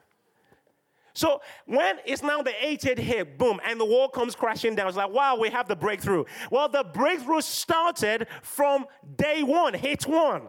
[1.13, 4.95] So when it's now the eighth hit, boom, and the wall comes crashing down, it's
[4.95, 6.25] like, wow, we have the breakthrough.
[6.51, 8.85] Well, the breakthrough started from
[9.17, 10.47] day one, hit one.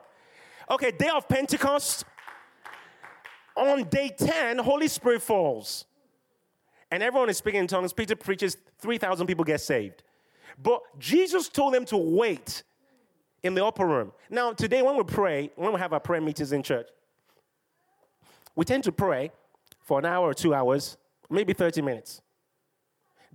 [0.71, 2.05] Okay, day of Pentecost.
[3.57, 5.85] On day 10, Holy Spirit falls.
[6.91, 7.93] And everyone is speaking in tongues.
[7.93, 10.03] Peter preaches, 3,000 people get saved.
[10.63, 12.63] But Jesus told them to wait
[13.43, 14.13] in the upper room.
[14.31, 16.89] Now, today, when we pray, when we have our prayer meetings in church,
[18.55, 19.33] we tend to pray
[19.81, 20.97] for an hour or two hours,
[21.31, 22.21] maybe 30 minutes.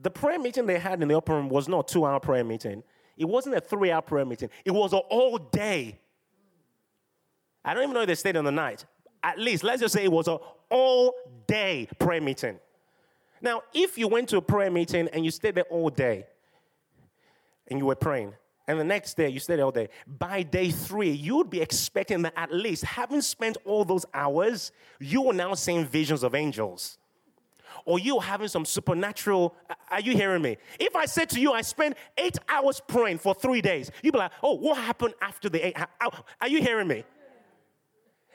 [0.01, 2.43] The prayer meeting they had in the upper room was not a two hour prayer
[2.43, 2.84] meeting.
[3.17, 4.49] It wasn't a three hour prayer meeting.
[4.63, 5.99] It was an all day.
[7.65, 8.86] I don't even know if they stayed on the night.
[9.27, 10.37] At least, let's just say it was an
[10.69, 11.13] all
[11.47, 12.57] day prayer meeting.
[13.41, 16.27] Now, if you went to a prayer meeting and you stayed there all day
[17.67, 18.31] and you were praying,
[18.69, 22.21] and the next day you stayed all day, by day three, you would be expecting
[22.21, 26.97] that at least, having spent all those hours, you are now seeing visions of angels.
[27.83, 29.53] Or you having some supernatural.
[29.91, 30.55] Are you hearing me?
[30.79, 34.19] If I said to you, I spent eight hours praying for three days, you'd be
[34.19, 35.77] like, oh, what happened after the eight?
[36.39, 37.03] Are you hearing me?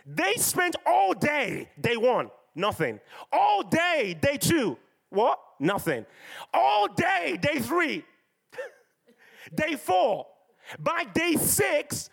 [0.07, 3.01] They spent all day, day one, nothing.
[3.33, 4.79] All day, day two,
[5.11, 5.39] what?
[5.61, 6.07] Nothing.
[6.53, 8.05] All day, day three,
[9.55, 10.27] Day four.
[10.79, 12.09] By day six,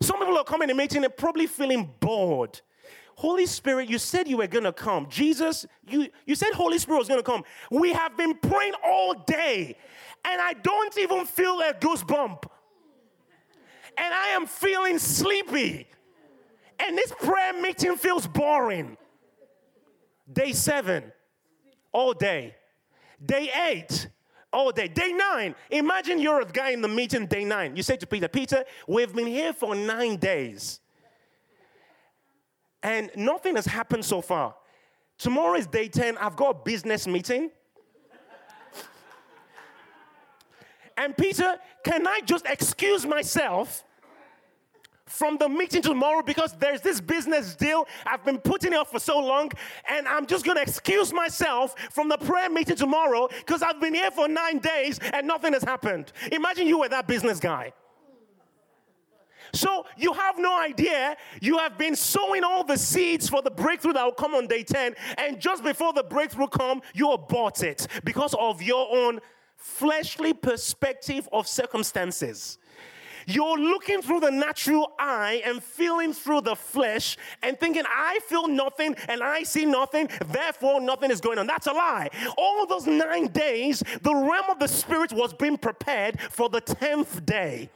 [0.00, 2.60] some people are coming and meeting and probably feeling bored.
[3.16, 5.06] Holy Spirit, you said you were going to come.
[5.08, 7.44] Jesus, you, you said Holy Spirit was going to come.
[7.70, 9.76] We have been praying all day,
[10.24, 12.44] and I don't even feel a goosebump.
[13.96, 15.86] And I am feeling sleepy.
[16.86, 18.96] And this prayer meeting feels boring.
[20.30, 21.12] Day seven,
[21.92, 22.54] all day.
[23.24, 24.08] Day eight,
[24.52, 24.88] all day.
[24.88, 27.76] Day nine, imagine you're a guy in the meeting day nine.
[27.76, 30.80] You say to Peter, Peter, we've been here for nine days.
[32.82, 34.54] And nothing has happened so far.
[35.16, 36.18] Tomorrow is day 10.
[36.18, 37.50] I've got a business meeting.
[40.98, 43.84] and Peter, can I just excuse myself
[45.06, 49.18] from the meeting tomorrow because there's this business deal I've been putting off for so
[49.18, 49.50] long,
[49.88, 53.94] and I'm just going to excuse myself from the prayer meeting tomorrow because I've been
[53.94, 56.12] here for nine days and nothing has happened.
[56.32, 57.72] Imagine you were that business guy.
[59.52, 61.16] So you have no idea.
[61.40, 64.64] You have been sowing all the seeds for the breakthrough that will come on day
[64.64, 64.94] 10.
[65.16, 69.20] And just before the breakthrough come, you abort it because of your own
[69.56, 72.58] fleshly perspective of circumstances.
[73.26, 78.48] You're looking through the natural eye and feeling through the flesh and thinking, I feel
[78.48, 81.46] nothing and I see nothing, therefore nothing is going on.
[81.46, 82.10] That's a lie.
[82.36, 87.24] All those nine days, the realm of the spirit was being prepared for the tenth
[87.24, 87.70] day.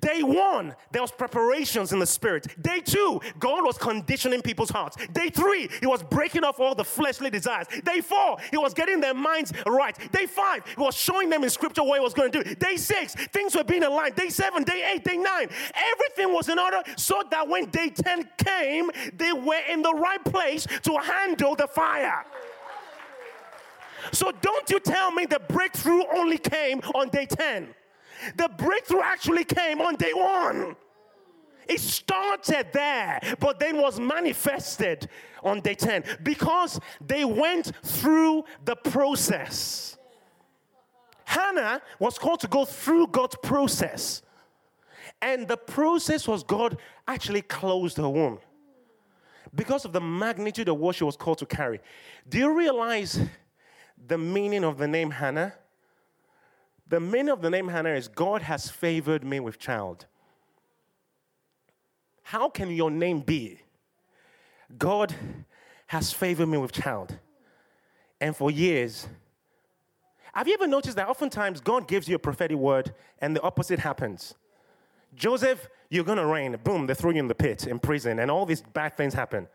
[0.00, 2.46] Day one, there was preparations in the spirit.
[2.62, 4.96] Day two, God was conditioning people's hearts.
[5.12, 7.66] Day three, He was breaking off all the fleshly desires.
[7.84, 9.96] Day four, He was getting their minds right.
[10.12, 12.54] Day five, He was showing them in scripture what He was going to do.
[12.56, 14.16] Day six, things were being aligned.
[14.16, 18.28] Day seven, day eight, day nine, everything was in order so that when day 10
[18.38, 22.24] came, they were in the right place to handle the fire.
[24.12, 27.74] So don't you tell me the breakthrough only came on day 10.
[28.36, 30.76] The breakthrough actually came on day one.
[31.68, 35.08] It started there, but then was manifested
[35.42, 39.96] on day 10 because they went through the process.
[41.24, 44.22] Hannah was called to go through God's process.
[45.20, 48.38] And the process was God actually closed her womb
[49.54, 51.80] because of the magnitude of what she was called to carry.
[52.28, 53.20] Do you realize
[54.06, 55.54] the meaning of the name Hannah?
[56.88, 60.06] The meaning of the name Hannah is God has favored me with child.
[62.22, 63.58] How can your name be?
[64.78, 65.14] God
[65.88, 67.18] has favored me with child.
[68.20, 69.08] And for years,
[70.32, 73.78] have you ever noticed that oftentimes God gives you a prophetic word and the opposite
[73.78, 74.34] happens?
[75.14, 76.56] Joseph, you're gonna reign.
[76.62, 79.48] Boom, they throw you in the pit, in prison, and all these bad things happen.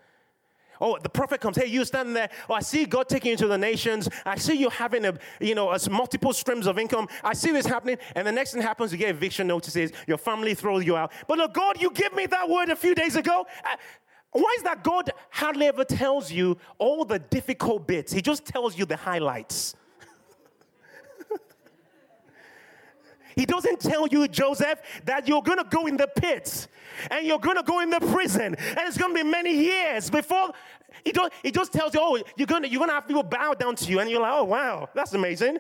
[0.82, 1.58] Oh, the prophet comes.
[1.58, 2.30] Hey, you standing there.
[2.50, 4.10] Oh, I see God taking you to the nations.
[4.26, 7.08] I see you having a, you know, as multiple streams of income.
[7.24, 7.98] I see this happening.
[8.16, 9.92] And the next thing happens, you get eviction notices.
[10.08, 11.12] Your family throws you out.
[11.28, 13.46] But look, God, you give me that word a few days ago.
[13.64, 13.76] Uh,
[14.32, 18.12] why is that God hardly ever tells you all the difficult bits?
[18.12, 19.76] He just tells you the highlights.
[23.36, 26.68] He doesn't tell you, Joseph, that you're going to go in the pits
[27.10, 30.10] and you're going to go in the prison and it's going to be many years
[30.10, 30.52] before.
[31.04, 33.76] He, don't, he just tells you, oh, you're going you're gonna have people bow down
[33.76, 34.00] to you.
[34.00, 35.58] And you're like, oh, wow, that's amazing.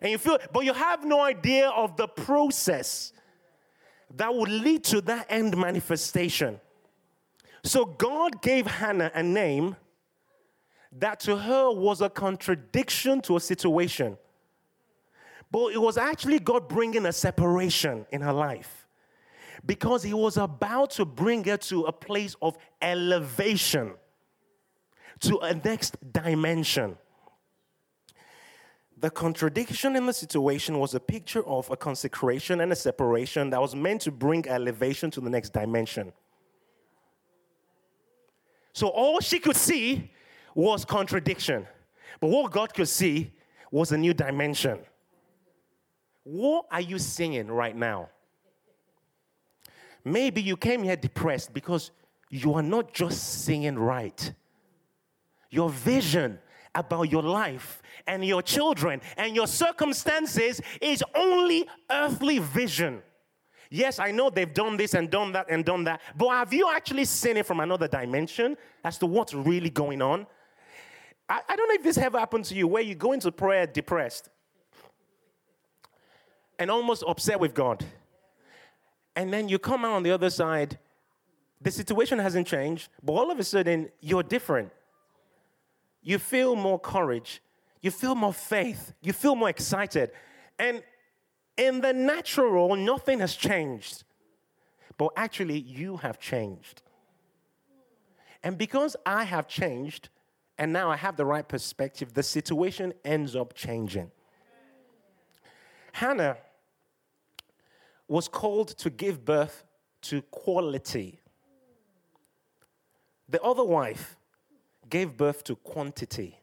[0.00, 3.12] And you feel, but you have no idea of the process
[4.16, 6.60] that would lead to that end manifestation.
[7.64, 9.76] So God gave Hannah a name
[10.92, 14.16] that to her was a contradiction to a situation.
[15.50, 18.86] But it was actually God bringing a separation in her life
[19.64, 23.94] because He was about to bring her to a place of elevation,
[25.20, 26.98] to a next dimension.
[29.00, 33.60] The contradiction in the situation was a picture of a consecration and a separation that
[33.60, 36.12] was meant to bring elevation to the next dimension.
[38.72, 40.10] So all she could see
[40.54, 41.66] was contradiction.
[42.20, 43.32] But what God could see
[43.70, 44.80] was a new dimension.
[46.30, 48.10] What are you singing right now?
[50.04, 51.90] Maybe you came here depressed because
[52.28, 54.34] you are not just singing right.
[55.48, 56.38] Your vision
[56.74, 63.02] about your life and your children and your circumstances is only earthly vision.
[63.70, 66.70] Yes, I know they've done this and done that and done that, but have you
[66.70, 68.54] actually seen it from another dimension
[68.84, 70.26] as to what's really going on?
[71.26, 73.66] I, I don't know if this ever happened to you where you go into prayer
[73.66, 74.28] depressed
[76.58, 77.84] and almost upset with God.
[79.16, 80.78] And then you come out on the other side,
[81.60, 84.70] the situation hasn't changed, but all of a sudden you're different.
[86.02, 87.42] You feel more courage,
[87.80, 90.10] you feel more faith, you feel more excited.
[90.58, 90.82] And
[91.56, 94.04] in the natural, nothing has changed.
[94.96, 96.82] But actually, you have changed.
[98.42, 100.08] And because I have changed,
[100.58, 104.10] and now I have the right perspective, the situation ends up changing.
[105.92, 106.36] Hannah
[108.08, 109.64] was called to give birth
[110.02, 111.20] to quality.
[113.28, 114.16] The other wife
[114.88, 116.38] gave birth to quantity.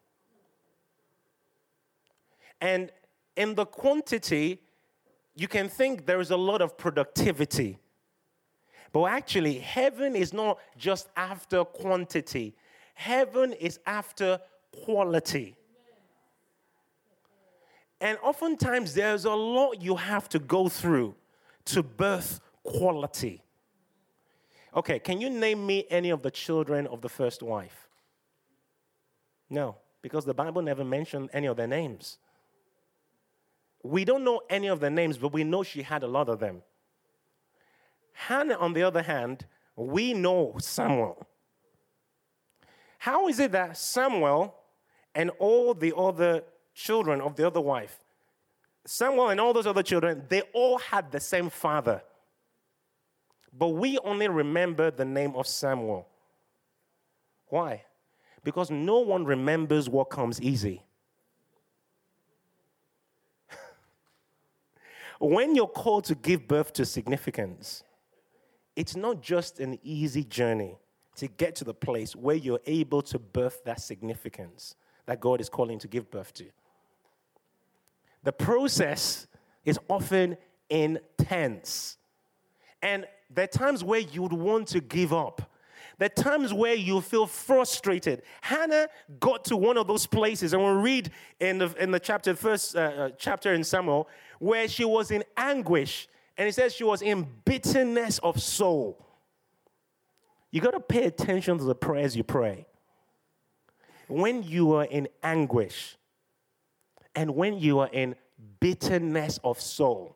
[2.62, 2.92] And
[3.36, 4.62] in the quantity,
[5.36, 7.80] you can think there is a lot of productivity.
[8.94, 12.56] But actually, heaven is not just after quantity,
[12.96, 14.40] Heaven is after
[14.72, 15.56] quality.
[18.02, 21.16] And oftentimes there's a lot you have to go through
[21.66, 23.44] to birth quality.
[24.76, 27.88] Okay, can you name me any of the children of the first wife?
[29.50, 32.18] No, because the Bible never mentioned any of their names.
[33.84, 36.40] We don't know any of their names, but we know she had a lot of
[36.40, 36.64] them.
[38.14, 39.46] Hannah, on the other hand,
[39.76, 41.26] we know Samuel.
[42.98, 44.56] How is it that Samuel
[45.14, 46.44] and all the other
[46.74, 48.00] children of the other wife,
[48.86, 52.04] Samuel and all those other children, they all had the same father?
[53.58, 56.08] But we only remember the name of Samuel.
[57.48, 57.84] Why?
[58.44, 60.84] Because no one remembers what comes easy.
[65.20, 67.84] when you're called to give birth to significance,
[68.76, 70.78] it's not just an easy journey
[71.16, 74.76] to get to the place where you're able to birth that significance
[75.06, 76.46] that God is calling to give birth to.
[78.26, 79.28] The process
[79.64, 80.36] is often
[80.70, 81.98] intense.
[82.82, 85.54] And there are times where you would want to give up.
[86.00, 88.24] There are times where you feel frustrated.
[88.42, 92.36] Hannah got to one of those places, and we'll read in the, in the chapter,
[92.36, 94.10] first uh, uh, chapter in Samuel,
[94.40, 96.08] where she was in anguish.
[96.36, 99.06] And it says she was in bitterness of soul.
[100.50, 102.66] You got to pay attention to the prayers you pray.
[104.08, 105.96] When you are in anguish
[107.16, 108.16] and when you are in
[108.60, 110.16] bitterness of soul,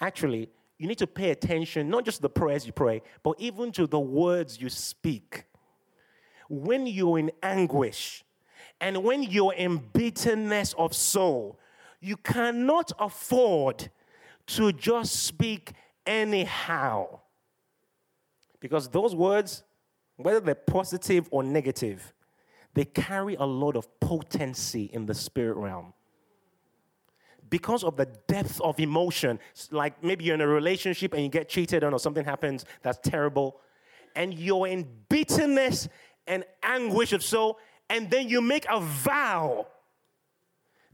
[0.00, 0.48] actually,
[0.78, 3.86] you need to pay attention not just to the prayers you pray, but even to
[3.86, 5.44] the words you speak.
[6.48, 8.24] When you're in anguish
[8.80, 11.58] and when you're in bitterness of soul,
[12.00, 13.90] you cannot afford
[14.48, 15.72] to just speak
[16.04, 17.20] anyhow.
[18.60, 19.62] Because those words,
[20.16, 22.12] whether they're positive or negative,
[22.74, 25.92] they carry a lot of potency in the spirit realm.
[27.52, 29.38] Because of the depth of emotion,
[29.70, 32.98] like maybe you're in a relationship and you get cheated on or something happens that's
[33.06, 33.60] terrible,
[34.16, 35.86] and you're in bitterness
[36.26, 37.58] and anguish of soul,
[37.90, 39.66] and then you make a vow.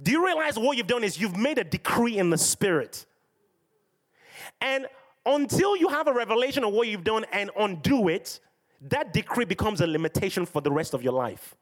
[0.02, 3.06] Do you realize what you've done is you've made a decree in the spirit?
[4.60, 4.88] And
[5.24, 8.40] until you have a revelation of what you've done and undo it,
[8.80, 11.54] that decree becomes a limitation for the rest of your life.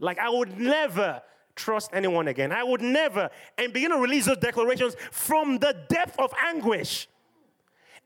[0.00, 1.20] Like, I would never
[1.56, 2.52] trust anyone again.
[2.52, 7.08] I would never, and begin to release those declarations from the depth of anguish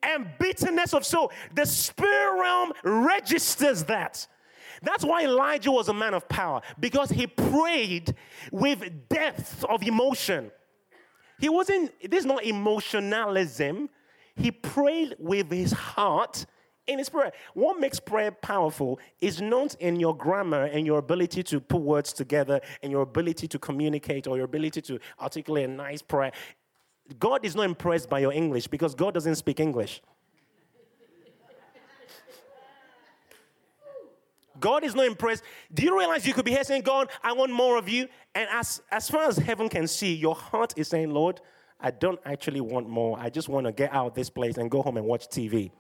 [0.03, 1.33] and bitterness of soul.
[1.55, 4.27] The spirit realm registers that.
[4.83, 8.15] That's why Elijah was a man of power, because he prayed
[8.53, 10.51] with depth of emotion.
[11.41, 13.89] He wasn't, this is not emotionalism.
[14.35, 16.47] He prayed with his heart
[16.87, 17.33] in his prayer.
[17.55, 22.13] What makes prayer powerful is not in your grammar and your ability to put words
[22.13, 26.33] together and your ability to communicate or your ability to articulate a nice prayer.
[27.19, 30.03] God is not impressed by your English because God doesn't speak English.
[34.59, 35.43] God is not impressed.
[35.73, 38.09] Do you realize you could be here saying, God, I want more of you?
[38.35, 41.41] And as, as far as heaven can see, your heart is saying, Lord,
[41.79, 43.19] I don't actually want more.
[43.19, 45.71] I just want to get out of this place and go home and watch TV.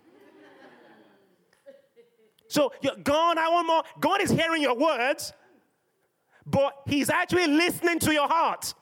[2.48, 2.72] So,
[3.02, 3.82] God, I want more.
[4.00, 5.32] God is hearing your words,
[6.46, 8.72] but He's actually listening to your heart.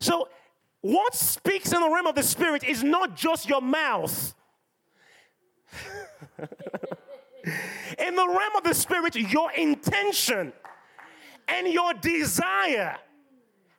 [0.00, 0.28] So,
[0.80, 4.34] what speaks in the realm of the Spirit is not just your mouth.
[6.38, 10.52] in the realm of the Spirit, your intention
[11.48, 12.96] and your desire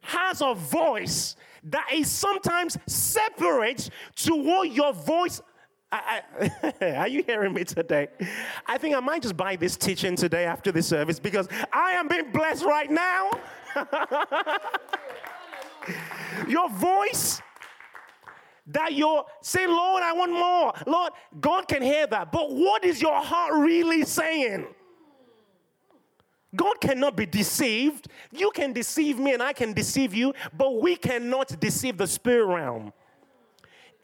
[0.02, 5.42] has a voice that is sometimes separate to what your voice
[5.96, 6.22] I,
[6.82, 8.08] I, are you hearing me today?
[8.66, 12.08] I think I might just buy this teaching today after the service because I am
[12.08, 13.32] being blessed right now.
[16.48, 17.42] Your voice
[18.68, 20.74] that you're saying, Lord, I want more.
[20.88, 22.32] Lord, God can hear that.
[22.32, 24.66] But what is your heart really saying?
[26.56, 28.08] God cannot be deceived.
[28.32, 32.46] You can deceive me and I can deceive you, but we cannot deceive the spirit
[32.46, 32.92] realm.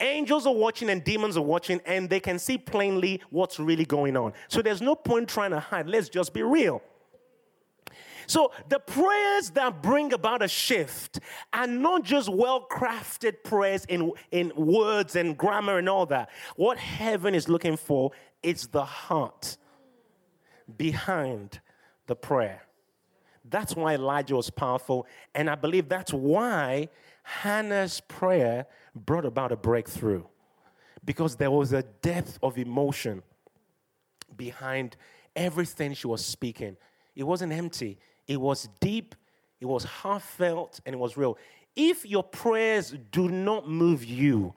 [0.02, 4.16] Angels are watching and demons are watching, and they can see plainly what's really going
[4.16, 4.32] on.
[4.48, 5.88] So there's no point trying to hide.
[5.88, 6.82] Let's just be real.
[8.26, 11.20] So the prayers that bring about a shift
[11.52, 16.30] are not just well crafted prayers in, in words and grammar and all that.
[16.56, 19.56] What heaven is looking for is the heart
[20.76, 21.60] behind
[22.06, 22.62] the prayer.
[23.44, 25.06] That's why Elijah was powerful.
[25.34, 26.88] And I believe that's why
[27.22, 30.24] Hannah's prayer brought about a breakthrough
[31.04, 33.22] because there was a depth of emotion
[34.36, 34.96] behind
[35.34, 36.76] everything she was speaking.
[37.14, 39.14] It wasn't empty, it was deep,
[39.60, 41.38] it was heartfelt, and it was real.
[41.74, 44.54] If your prayers do not move you,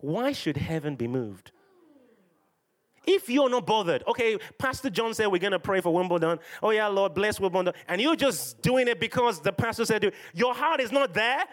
[0.00, 1.52] why should heaven be moved?
[3.06, 6.38] If you're not bothered, okay, Pastor John said we're gonna pray for Wimbledon.
[6.62, 7.72] Oh yeah, Lord, bless Wimbledon.
[7.88, 11.44] And you're just doing it because the pastor said to, your heart is not there.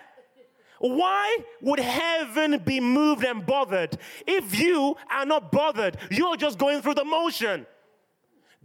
[0.80, 3.98] Why would heaven be moved and bothered
[4.28, 5.98] if you are not bothered?
[6.12, 7.66] You're just going through the motion.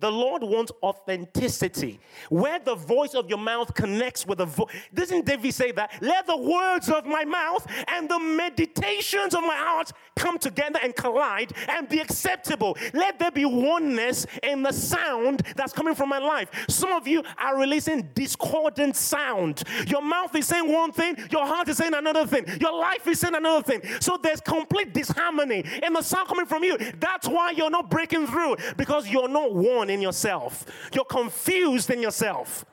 [0.00, 4.74] The Lord wants authenticity, where the voice of your mouth connects with the voice.
[4.94, 5.92] Doesn't David say that?
[6.00, 10.94] Let the words of my mouth and the meditations of my heart come together and
[10.96, 12.76] collide and be acceptable.
[12.94, 16.50] Let there be oneness in the sound that's coming from my life.
[16.68, 19.62] Some of you are releasing discordant sound.
[19.86, 23.20] Your mouth is saying one thing, your heart is saying another thing, your life is
[23.20, 23.82] saying another thing.
[24.00, 26.78] So there's complete disharmony in the sound coming from you.
[26.98, 30.64] That's why you're not breaking through because you're not one in yourself.
[30.94, 32.64] You're confused in yourself.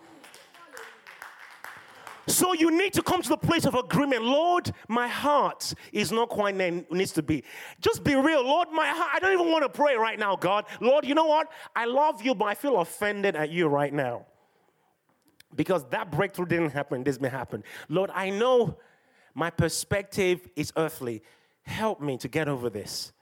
[2.27, 4.23] So you need to come to the place of agreement.
[4.23, 7.43] Lord, my heart is not quite where it needs to be.
[7.79, 8.43] Just be real.
[8.43, 10.65] Lord, my heart, I don't even want to pray right now, God.
[10.81, 11.49] Lord, you know what?
[11.73, 14.25] I love you, but I feel offended at you right now.
[15.55, 17.63] Because that breakthrough didn't happen, this may happen.
[17.87, 18.77] Lord, I know
[19.33, 21.23] my perspective is earthly.
[21.61, 23.13] Help me to get over this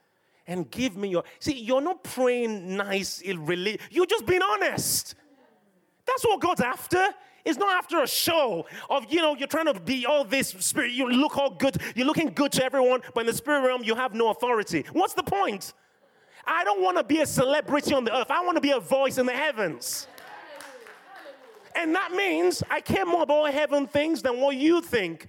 [0.46, 1.24] and give me your.
[1.38, 3.78] See, you're not praying nice, really.
[3.90, 5.14] You're just being honest.
[6.06, 7.04] That's what God's after.
[7.44, 10.90] It's not after a show of, you know, you're trying to be all this spirit.
[10.92, 11.76] You look all good.
[11.94, 14.84] You're looking good to everyone, but in the spirit realm, you have no authority.
[14.92, 15.72] What's the point?
[16.44, 18.30] I don't want to be a celebrity on the earth.
[18.30, 20.08] I want to be a voice in the heavens.
[21.76, 25.26] And that means I care more about heaven things than what you think.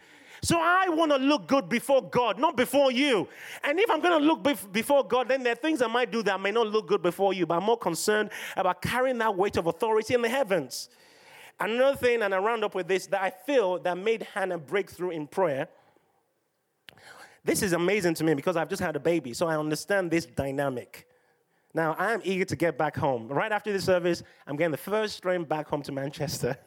[0.47, 3.27] So I want to look good before God, not before you.
[3.65, 6.09] And if I'm going to look bef- before God, then there are things I might
[6.09, 9.35] do that may not look good before you, but I'm more concerned about carrying that
[9.35, 10.87] weight of authority in the heavens.
[11.59, 15.09] Another thing, and I round up with this, that I feel that made Hannah breakthrough
[15.09, 15.67] in prayer.
[17.43, 20.25] This is amazing to me because I've just had a baby, so I understand this
[20.25, 21.09] dynamic.
[21.73, 23.27] Now, I am eager to get back home.
[23.27, 26.57] Right after the service, I'm getting the first train back home to Manchester.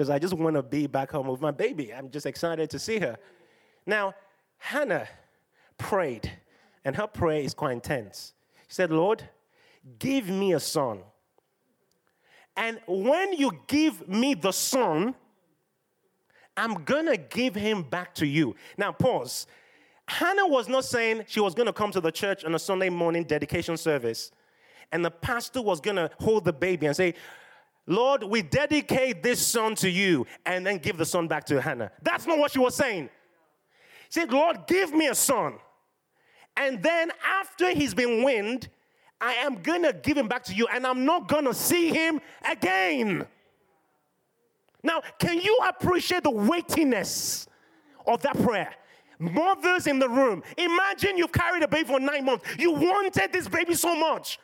[0.00, 1.92] because I just want to be back home with my baby.
[1.92, 3.18] I'm just excited to see her.
[3.84, 4.14] Now,
[4.56, 5.06] Hannah
[5.76, 6.32] prayed,
[6.86, 8.32] and her prayer is quite intense.
[8.66, 9.22] She said, Lord,
[9.98, 11.00] give me a son.
[12.56, 15.14] And when you give me the son,
[16.56, 18.56] I'm gonna give him back to you.
[18.78, 19.46] Now, pause.
[20.08, 23.24] Hannah was not saying she was gonna come to the church on a Sunday morning
[23.24, 24.32] dedication service,
[24.92, 27.12] and the pastor was gonna hold the baby and say,
[27.90, 31.90] Lord, we dedicate this son to you, and then give the son back to Hannah.
[32.02, 33.10] That's not what she was saying.
[34.10, 35.54] She said, Lord, give me a son.
[36.56, 38.68] And then after he's been weaned,
[39.20, 43.26] I am gonna give him back to you, and I'm not gonna see him again.
[44.84, 47.48] Now, can you appreciate the weightiness
[48.06, 48.72] of that prayer?
[49.18, 52.44] Mothers in the room, imagine you've carried a baby for nine months.
[52.56, 54.38] You wanted this baby so much.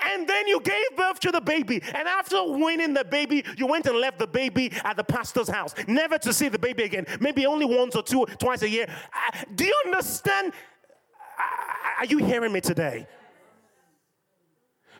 [0.00, 1.82] And then you gave birth to the baby.
[1.94, 5.74] And after winning the baby, you went and left the baby at the pastor's house,
[5.86, 7.06] never to see the baby again.
[7.20, 8.86] Maybe only once or two, twice a year.
[8.88, 10.52] Uh, do you understand?
[11.38, 13.06] Uh, are you hearing me today?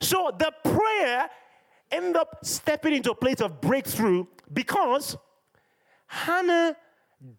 [0.01, 1.29] So the prayer
[1.91, 5.17] ended up stepping into a place of breakthrough because
[6.07, 6.77] Hannah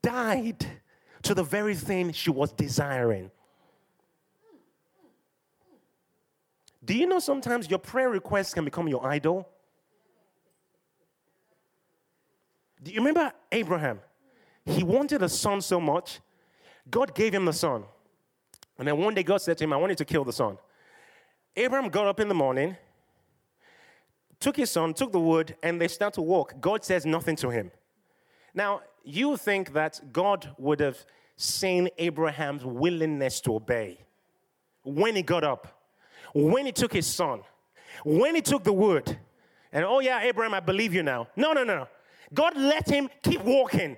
[0.02, 0.66] died
[1.24, 3.32] to the very thing she was desiring.
[6.90, 9.48] Do you know sometimes your prayer requests can become your idol?
[12.82, 14.00] Do you remember Abraham?
[14.66, 16.20] He wanted a son so much,
[16.90, 17.84] God gave him the son.
[18.80, 20.58] And then one day God said to him, I want you to kill the son.
[21.56, 22.76] Abraham got up in the morning,
[24.40, 26.56] took his son, took the wood, and they start to walk.
[26.60, 27.70] God says nothing to him.
[28.56, 31.06] Now, you think that God would have
[31.38, 34.00] seen Abraham's willingness to obey
[34.82, 35.79] when he got up
[36.34, 37.42] when he took his son,
[38.04, 39.18] when he took the wood,
[39.72, 41.28] and oh yeah, Abraham, I believe you now.
[41.36, 41.88] No, no, no.
[42.34, 43.98] God let him keep walking.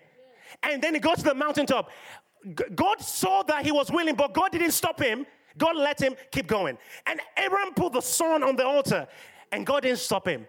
[0.63, 1.89] And then he got to the mountaintop.
[2.75, 5.25] God saw that he was willing, but God didn't stop him.
[5.57, 6.77] God let him keep going.
[7.05, 9.07] And Abraham put the son on the altar,
[9.51, 10.47] and God didn't stop him.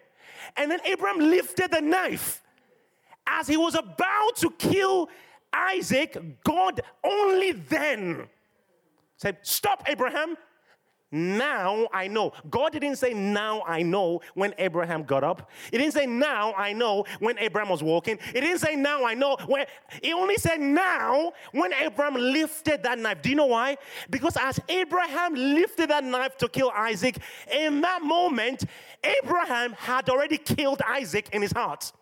[0.57, 2.43] And then Abraham lifted the knife.
[3.27, 5.09] As he was about to kill
[5.53, 8.29] Isaac, God only then
[9.17, 10.37] said, Stop, Abraham.
[11.15, 12.33] Now I know.
[12.49, 15.51] God didn't say, Now I know when Abraham got up.
[15.71, 18.19] He didn't say, Now I know when Abraham was walking.
[18.33, 19.67] He didn't say, Now I know when.
[20.03, 23.21] He only said, Now when Abraham lifted that knife.
[23.21, 23.77] Do you know why?
[24.09, 27.19] Because as Abraham lifted that knife to kill Isaac,
[27.53, 28.65] in that moment,
[29.05, 31.93] Abraham had already killed Isaac in his heart.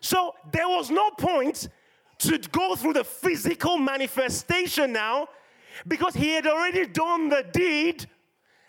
[0.00, 1.68] So there was no point
[2.18, 5.28] to go through the physical manifestation now
[5.86, 8.06] because he had already done the deed.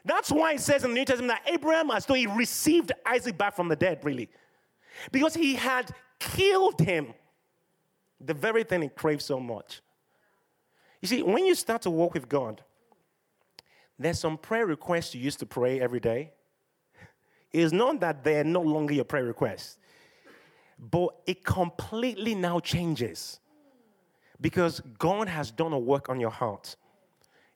[0.06, 3.38] That's why it says in the New Testament that Abraham, as though he received Isaac
[3.38, 4.30] back from the dead, really.
[5.12, 7.14] Because he had killed him,
[8.20, 9.82] the very thing he craved so much.
[11.02, 12.64] You see, when you start to walk with God,
[13.98, 16.32] there's some prayer requests you used to pray every day.
[17.52, 19.78] It's not that they're no longer your prayer requests,
[20.78, 23.40] but it completely now changes
[24.40, 26.76] because God has done a work on your heart.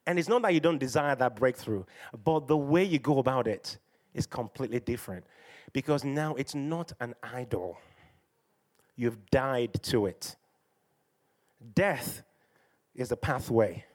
[0.06, 1.84] And it's not that you don't desire that breakthrough,
[2.24, 3.78] but the way you go about it
[4.14, 5.26] is completely different
[5.72, 7.78] because now it's not an idol.
[8.96, 10.36] You've died to it.
[11.74, 12.24] Death
[12.96, 13.86] is a pathway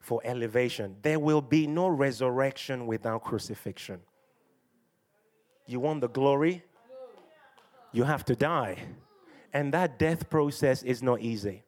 [0.00, 0.96] for elevation.
[1.02, 4.00] There will be no resurrection without crucifixion.
[5.66, 6.64] You want the glory?
[7.92, 8.78] You have to die.
[9.52, 11.64] And that death process is not easy.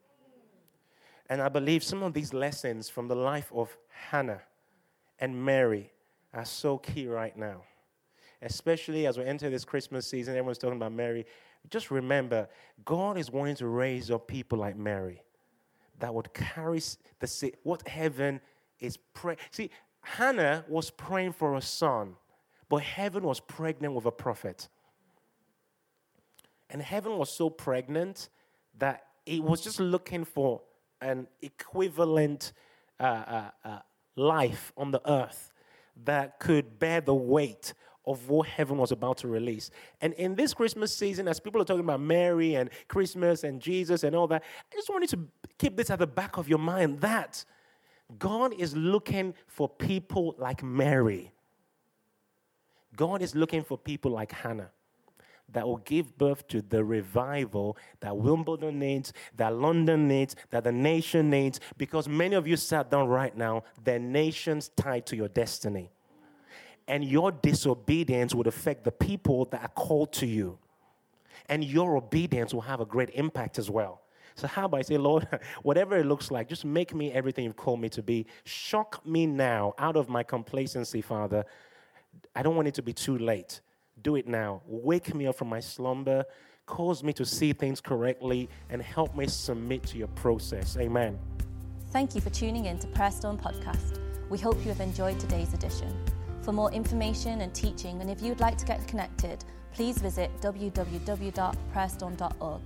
[1.33, 4.43] And I believe some of these lessons from the life of Hannah
[5.19, 5.91] and Mary
[6.35, 7.63] are so key right now.
[8.43, 11.25] Especially as we enter this Christmas season, everyone's talking about Mary.
[11.71, 12.51] Just remember,
[12.85, 15.23] God is wanting to raise up people like Mary
[16.01, 16.83] that would carry
[17.21, 18.39] the what heaven
[18.79, 19.39] is praying.
[19.53, 19.71] See,
[20.03, 22.15] Hannah was praying for a son,
[22.69, 24.69] but heaven was pregnant with a prophet.
[26.69, 28.29] And heaven was so pregnant
[28.77, 30.61] that it was just looking for
[31.03, 32.53] an equivalent
[32.99, 33.79] uh, uh, uh,
[34.17, 35.53] life on the earth
[36.05, 37.75] that could bear the weight
[38.07, 39.71] of what heaven was about to release.
[40.01, 44.03] And in this Christmas season, as people are talking about Mary and Christmas and Jesus
[44.03, 45.21] and all that, I just wanted to
[45.59, 47.45] keep this at the back of your mind that
[48.19, 51.33] God is looking for people like Mary.
[52.97, 54.71] God is looking for people like Hannah
[55.53, 60.73] that will give birth to the revival that Wimbledon needs, that London needs, that the
[60.73, 65.29] nation needs, because many of you sat down right now, the nation's tied to your
[65.29, 65.91] destiny.
[66.89, 70.59] And your disobedience would affect the people that are called to you.
[71.49, 74.03] And your obedience will have a great impact as well.
[74.35, 75.29] So, how about I say, Lord,
[75.63, 78.27] whatever it looks like, just make me everything you've called me to be.
[78.45, 81.45] Shock me now out of my complacency, Father.
[82.35, 83.61] I don't want it to be too late.
[84.03, 84.63] Do it now.
[84.67, 86.25] Wake me up from my slumber,
[86.67, 90.77] cause me to see things correctly, and help me submit to your process.
[90.77, 91.19] Amen.
[91.91, 93.99] Thank you for tuning in to Prayer Storm Podcast.
[94.31, 95.95] We hope you have enjoyed today's edition.
[96.43, 102.61] For more information and teaching, and if you'd like to get connected, please visit www.prayerstorm.org.